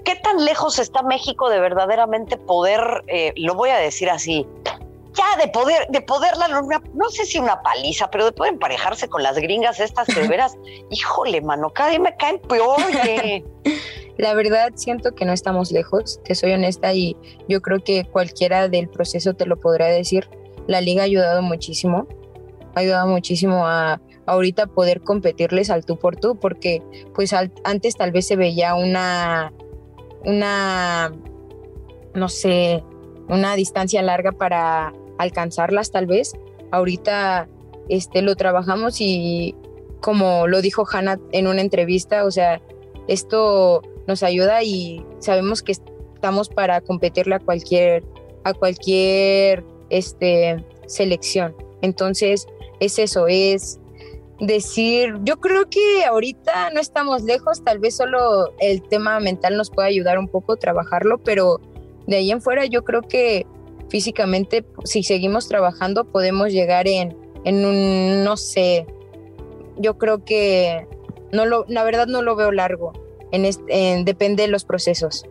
¿Qué 0.04 0.16
tan 0.16 0.44
lejos 0.44 0.78
está 0.78 1.02
México 1.02 1.48
de 1.48 1.60
verdaderamente 1.60 2.36
poder, 2.36 3.02
eh, 3.06 3.32
lo 3.36 3.54
voy 3.54 3.70
a 3.70 3.78
decir 3.78 4.10
así, 4.10 4.46
ya 5.14 5.42
de 5.42 5.48
poder, 5.48 5.86
de 5.88 6.02
poder 6.02 6.34
no 6.92 7.08
sé 7.08 7.24
si 7.24 7.38
una 7.38 7.62
paliza, 7.62 8.10
pero 8.10 8.26
de 8.26 8.32
poder 8.32 8.52
emparejarse 8.52 9.08
con 9.08 9.22
las 9.22 9.36
gringas 9.36 9.80
estas 9.80 10.06
de 10.08 10.28
veras, 10.28 10.58
híjole, 10.90 11.40
mano, 11.40 11.70
cada 11.70 11.90
día 11.90 12.00
me 12.00 12.14
caen 12.16 12.40
peor. 12.40 12.76
La 14.16 14.34
verdad 14.34 14.72
siento 14.74 15.12
que 15.14 15.24
no 15.24 15.32
estamos 15.32 15.72
lejos, 15.72 16.20
te 16.24 16.34
soy 16.34 16.52
honesta 16.52 16.94
y 16.94 17.16
yo 17.48 17.60
creo 17.60 17.82
que 17.82 18.04
cualquiera 18.04 18.68
del 18.68 18.88
proceso 18.88 19.34
te 19.34 19.46
lo 19.46 19.58
podrá 19.58 19.86
decir. 19.88 20.28
La 20.66 20.80
liga 20.80 21.02
ha 21.02 21.06
ayudado 21.06 21.42
muchísimo, 21.42 22.06
ha 22.74 22.80
ayudado 22.80 23.08
muchísimo 23.08 23.66
a 23.66 24.00
ahorita 24.26 24.66
poder 24.68 25.02
competirles 25.02 25.68
al 25.68 25.84
tú 25.84 25.98
por 25.98 26.16
tú, 26.16 26.36
porque 26.36 26.82
pues 27.14 27.32
antes 27.32 27.96
tal 27.96 28.12
vez 28.12 28.26
se 28.26 28.36
veía 28.36 28.74
una 28.74 29.52
una, 30.24 31.12
no 32.14 32.28
sé, 32.28 32.82
una 33.28 33.54
distancia 33.56 34.02
larga 34.02 34.32
para 34.32 34.92
alcanzarlas 35.18 35.90
tal 35.90 36.06
vez. 36.06 36.32
Ahorita 36.70 37.48
este, 37.88 38.22
lo 38.22 38.34
trabajamos 38.36 39.00
y 39.00 39.54
como 40.00 40.46
lo 40.46 40.60
dijo 40.60 40.84
Hannah 40.90 41.18
en 41.32 41.46
una 41.46 41.60
entrevista, 41.60 42.24
o 42.24 42.30
sea, 42.30 42.60
esto 43.08 43.82
nos 44.06 44.22
ayuda 44.22 44.62
y 44.62 45.04
sabemos 45.18 45.62
que 45.62 45.72
estamos 45.72 46.48
para 46.48 46.80
competirle 46.80 47.36
a 47.36 47.38
cualquier, 47.38 48.04
a 48.44 48.54
cualquier 48.54 49.64
este, 49.90 50.64
selección. 50.86 51.54
Entonces, 51.82 52.46
es 52.80 52.98
eso, 52.98 53.26
es 53.28 53.78
decir, 54.40 55.14
yo 55.22 55.38
creo 55.38 55.68
que 55.68 56.04
ahorita 56.04 56.70
no 56.70 56.80
estamos 56.80 57.22
lejos, 57.22 57.62
tal 57.62 57.78
vez 57.78 57.96
solo 57.96 58.52
el 58.58 58.82
tema 58.82 59.20
mental 59.20 59.56
nos 59.56 59.70
puede 59.70 59.88
ayudar 59.88 60.18
un 60.18 60.28
poco 60.28 60.54
a 60.54 60.56
trabajarlo, 60.56 61.18
pero 61.18 61.60
de 62.06 62.16
ahí 62.16 62.30
en 62.30 62.40
fuera 62.40 62.66
yo 62.66 62.84
creo 62.84 63.02
que 63.02 63.46
físicamente, 63.88 64.64
si 64.84 65.02
seguimos 65.02 65.48
trabajando, 65.48 66.04
podemos 66.04 66.52
llegar 66.52 66.88
en, 66.88 67.16
en 67.44 67.64
un, 67.64 68.24
no 68.24 68.36
sé, 68.36 68.86
yo 69.76 69.98
creo 69.98 70.24
que 70.24 70.86
no 71.34 71.44
lo, 71.44 71.64
la 71.68 71.84
verdad 71.84 72.06
no 72.06 72.22
lo 72.22 72.36
veo 72.36 72.52
largo, 72.52 72.92
en, 73.32 73.48
en 73.68 74.04
depende 74.04 74.44
de 74.44 74.48
los 74.48 74.64
procesos 74.64 75.26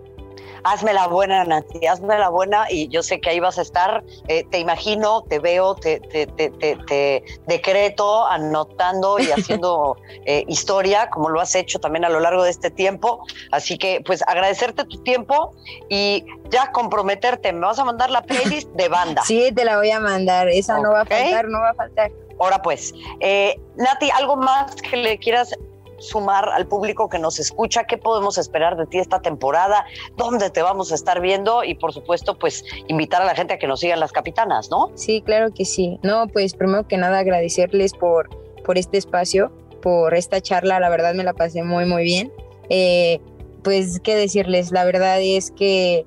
hazme 0.63 0.93
la 0.93 1.07
buena, 1.07 1.43
Nancy, 1.43 1.85
hazme 1.85 2.17
la 2.17 2.29
buena 2.29 2.65
y 2.69 2.87
yo 2.87 3.03
sé 3.03 3.19
que 3.19 3.29
ahí 3.29 3.39
vas 3.39 3.57
a 3.59 3.61
estar, 3.61 4.03
eh, 4.27 4.45
te 4.49 4.59
imagino, 4.59 5.23
te 5.23 5.39
veo, 5.39 5.75
te, 5.75 5.99
te, 5.99 6.27
te, 6.27 6.49
te 6.49 7.23
decreto, 7.47 8.25
anotando 8.25 9.19
y 9.19 9.25
haciendo 9.31 9.97
eh, 10.25 10.45
historia, 10.47 11.09
como 11.09 11.29
lo 11.29 11.41
has 11.41 11.53
hecho 11.55 11.79
también 11.79 12.05
a 12.05 12.09
lo 12.09 12.19
largo 12.19 12.43
de 12.43 12.51
este 12.51 12.71
tiempo. 12.71 13.25
Así 13.51 13.77
que, 13.77 14.01
pues, 14.05 14.23
agradecerte 14.27 14.85
tu 14.85 15.03
tiempo 15.03 15.53
y 15.89 16.25
ya 16.49 16.71
comprometerte. 16.71 17.51
Me 17.51 17.61
vas 17.61 17.79
a 17.79 17.85
mandar 17.85 18.09
la 18.09 18.23
playlist 18.23 18.69
de 18.71 18.89
banda. 18.89 19.21
Sí, 19.33 19.51
te 19.53 19.65
la 19.65 19.77
voy 19.77 19.89
a 19.89 19.99
mandar. 19.99 20.49
Esa 20.49 20.79
no 20.79 20.91
va 20.91 21.01
a 21.01 21.05
faltar, 21.05 21.47
no 21.47 21.59
va 21.59 21.69
a 21.69 21.73
faltar. 21.73 22.11
Ahora 22.39 22.61
pues, 22.61 22.93
eh, 23.19 23.59
Nati, 23.77 24.11
¿algo 24.11 24.35
más 24.35 24.75
que 24.75 24.97
le 24.97 25.17
quieras 25.17 25.55
sumar 25.97 26.49
al 26.49 26.67
público 26.67 27.09
que 27.09 27.19
nos 27.19 27.39
escucha? 27.39 27.85
¿Qué 27.85 27.97
podemos 27.97 28.37
esperar 28.37 28.75
de 28.77 28.85
ti 28.85 28.99
esta 28.99 29.21
temporada? 29.21 29.85
¿Dónde 30.17 30.49
te 30.49 30.61
vamos 30.61 30.91
a 30.91 30.95
estar 30.95 31.21
viendo? 31.21 31.63
Y 31.63 31.75
por 31.75 31.93
supuesto, 31.93 32.37
pues 32.37 32.63
invitar 32.87 33.21
a 33.21 33.25
la 33.25 33.35
gente 33.35 33.53
a 33.53 33.59
que 33.59 33.67
nos 33.67 33.79
sigan 33.79 33.99
las 33.99 34.11
capitanas, 34.11 34.69
¿no? 34.69 34.91
Sí, 34.95 35.21
claro 35.21 35.53
que 35.53 35.65
sí. 35.65 35.99
No, 36.03 36.27
pues 36.27 36.53
primero 36.53 36.87
que 36.87 36.97
nada 36.97 37.19
agradecerles 37.19 37.93
por, 37.93 38.29
por 38.63 38.77
este 38.77 38.97
espacio, 38.97 39.51
por 39.81 40.13
esta 40.13 40.41
charla. 40.41 40.79
La 40.79 40.89
verdad 40.89 41.13
me 41.13 41.23
la 41.23 41.33
pasé 41.33 41.63
muy, 41.63 41.85
muy 41.85 42.03
bien. 42.03 42.31
Eh, 42.69 43.19
pues, 43.63 43.99
¿qué 43.99 44.15
decirles? 44.15 44.71
La 44.71 44.85
verdad 44.85 45.19
es 45.21 45.51
que 45.51 46.05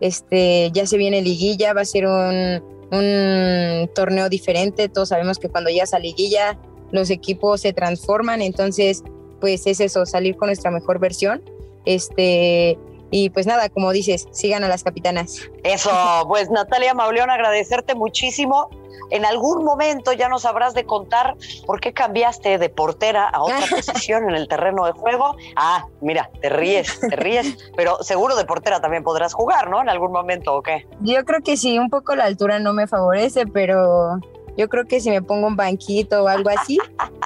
este, 0.00 0.70
ya 0.72 0.86
se 0.86 0.96
viene 0.96 1.22
liguilla, 1.22 1.72
va 1.72 1.82
a 1.82 1.84
ser 1.84 2.06
un, 2.06 2.62
un 2.90 3.90
torneo 3.94 4.28
diferente. 4.28 4.88
Todos 4.88 5.10
sabemos 5.10 5.38
que 5.38 5.48
cuando 5.48 5.70
ya 5.70 5.84
a 5.90 5.98
liguilla 5.98 6.58
los 6.90 7.10
equipos 7.10 7.60
se 7.62 7.72
transforman, 7.72 8.42
entonces 8.42 9.02
pues 9.40 9.66
es 9.66 9.80
eso, 9.80 10.06
salir 10.06 10.36
con 10.36 10.48
nuestra 10.48 10.70
mejor 10.70 10.98
versión. 10.98 11.42
Este, 11.84 12.78
y 13.10 13.30
pues 13.30 13.46
nada, 13.46 13.68
como 13.68 13.92
dices, 13.92 14.26
sigan 14.30 14.64
a 14.64 14.68
las 14.68 14.84
capitanas. 14.84 15.40
Eso, 15.64 15.90
pues 16.28 16.50
Natalia 16.50 16.94
Mauleón, 16.94 17.30
agradecerte 17.30 17.94
muchísimo. 17.94 18.68
En 19.10 19.24
algún 19.24 19.64
momento 19.64 20.12
ya 20.12 20.28
nos 20.28 20.44
habrás 20.44 20.74
de 20.74 20.84
contar 20.84 21.34
por 21.66 21.80
qué 21.80 21.94
cambiaste 21.94 22.58
de 22.58 22.68
portera 22.68 23.26
a 23.28 23.42
otra 23.42 23.60
posición 23.70 24.28
en 24.28 24.34
el 24.34 24.48
terreno 24.48 24.84
de 24.84 24.92
juego. 24.92 25.36
Ah, 25.56 25.86
mira, 26.02 26.30
te 26.42 26.50
ríes, 26.50 27.00
te 27.00 27.16
ríes, 27.16 27.56
pero 27.76 28.02
seguro 28.02 28.36
de 28.36 28.44
portera 28.44 28.80
también 28.80 29.02
podrás 29.02 29.32
jugar, 29.32 29.70
¿no? 29.70 29.80
En 29.80 29.88
algún 29.88 30.12
momento, 30.12 30.54
¿o 30.54 30.62
qué? 30.62 30.86
Yo 31.00 31.24
creo 31.24 31.40
que 31.42 31.56
sí, 31.56 31.78
un 31.78 31.88
poco 31.88 32.14
la 32.16 32.24
altura 32.24 32.58
no 32.58 32.74
me 32.74 32.86
favorece, 32.86 33.46
pero 33.46 34.20
yo 34.58 34.68
creo 34.68 34.86
que 34.86 35.00
si 35.00 35.08
me 35.10 35.22
pongo 35.22 35.46
un 35.46 35.54
banquito 35.54 36.24
o 36.24 36.28
algo 36.28 36.50
así, 36.50 36.78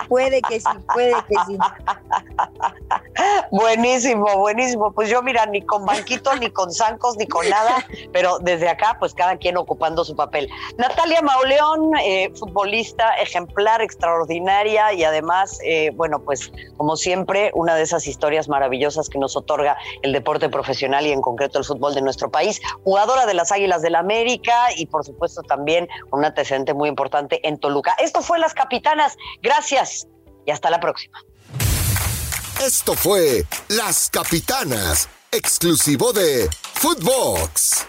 puede 0.09 0.43
que 0.43 0.61
sí, 0.61 0.69
puede 0.93 1.15
que 1.29 1.35
sí. 1.47 1.57
Buenísimo, 3.51 4.27
buenísimo. 4.37 4.93
Pues 4.93 5.09
yo, 5.09 5.23
mira, 5.23 5.47
ni 5.47 5.63
con 5.63 5.87
banquito, 5.87 6.35
ni 6.37 6.51
con 6.51 6.73
zancos, 6.73 7.17
ni 7.17 7.27
con 7.27 7.49
nada, 7.49 7.85
pero 8.13 8.39
desde 8.39 8.69
acá, 8.69 8.97
pues 8.99 9.15
cada 9.15 9.37
quien 9.37 9.57
ocupando 9.57 10.05
su 10.05 10.15
papel. 10.15 10.49
Natalia 10.77 11.23
Mauleón, 11.23 11.93
eh, 12.03 12.31
futbolista 12.39 13.15
ejemplar, 13.15 13.81
extraordinaria 13.81 14.93
y 14.93 15.05
además, 15.05 15.59
eh, 15.65 15.91
bueno, 15.95 16.19
pues 16.21 16.53
como 16.77 16.97
siempre, 16.97 17.51
una 17.55 17.77
de 17.77 17.83
esas 17.83 18.07
historias 18.07 18.49
maravillosas 18.49 19.09
que 19.09 19.19
nos 19.19 19.37
otorga 19.37 19.77
el 20.03 20.13
deporte 20.13 20.49
profesional 20.49 21.07
y 21.07 21.13
en 21.13 21.23
concreto 21.23 21.59
el 21.59 21.65
fútbol 21.65 21.95
de 21.95 22.03
nuestro 22.03 22.31
país. 22.31 22.61
Jugadora 22.85 23.25
de 23.25 23.35
las 23.35 23.53
Águilas 23.53 23.81
del 23.81 23.93
la 23.93 24.01
América 24.01 24.69
y 24.77 24.87
por 24.87 25.05
supuesto 25.05 25.43
también 25.43 25.87
un 26.11 26.25
antecedente 26.25 26.75
muy 26.75 26.89
importante 26.89 27.22
en 27.31 27.59
Toluca. 27.59 27.95
Esto 27.99 28.23
fue 28.23 28.39
Las 28.39 28.55
Capitanas. 28.55 29.17
Gracias 29.43 30.07
y 30.47 30.51
hasta 30.51 30.71
la 30.71 30.81
próxima. 30.81 31.19
Esto 32.61 32.95
fue 32.95 33.45
Las 33.69 34.09
Capitanas, 34.11 35.09
exclusivo 35.31 36.13
de 36.13 36.49
Footbox. 36.75 37.87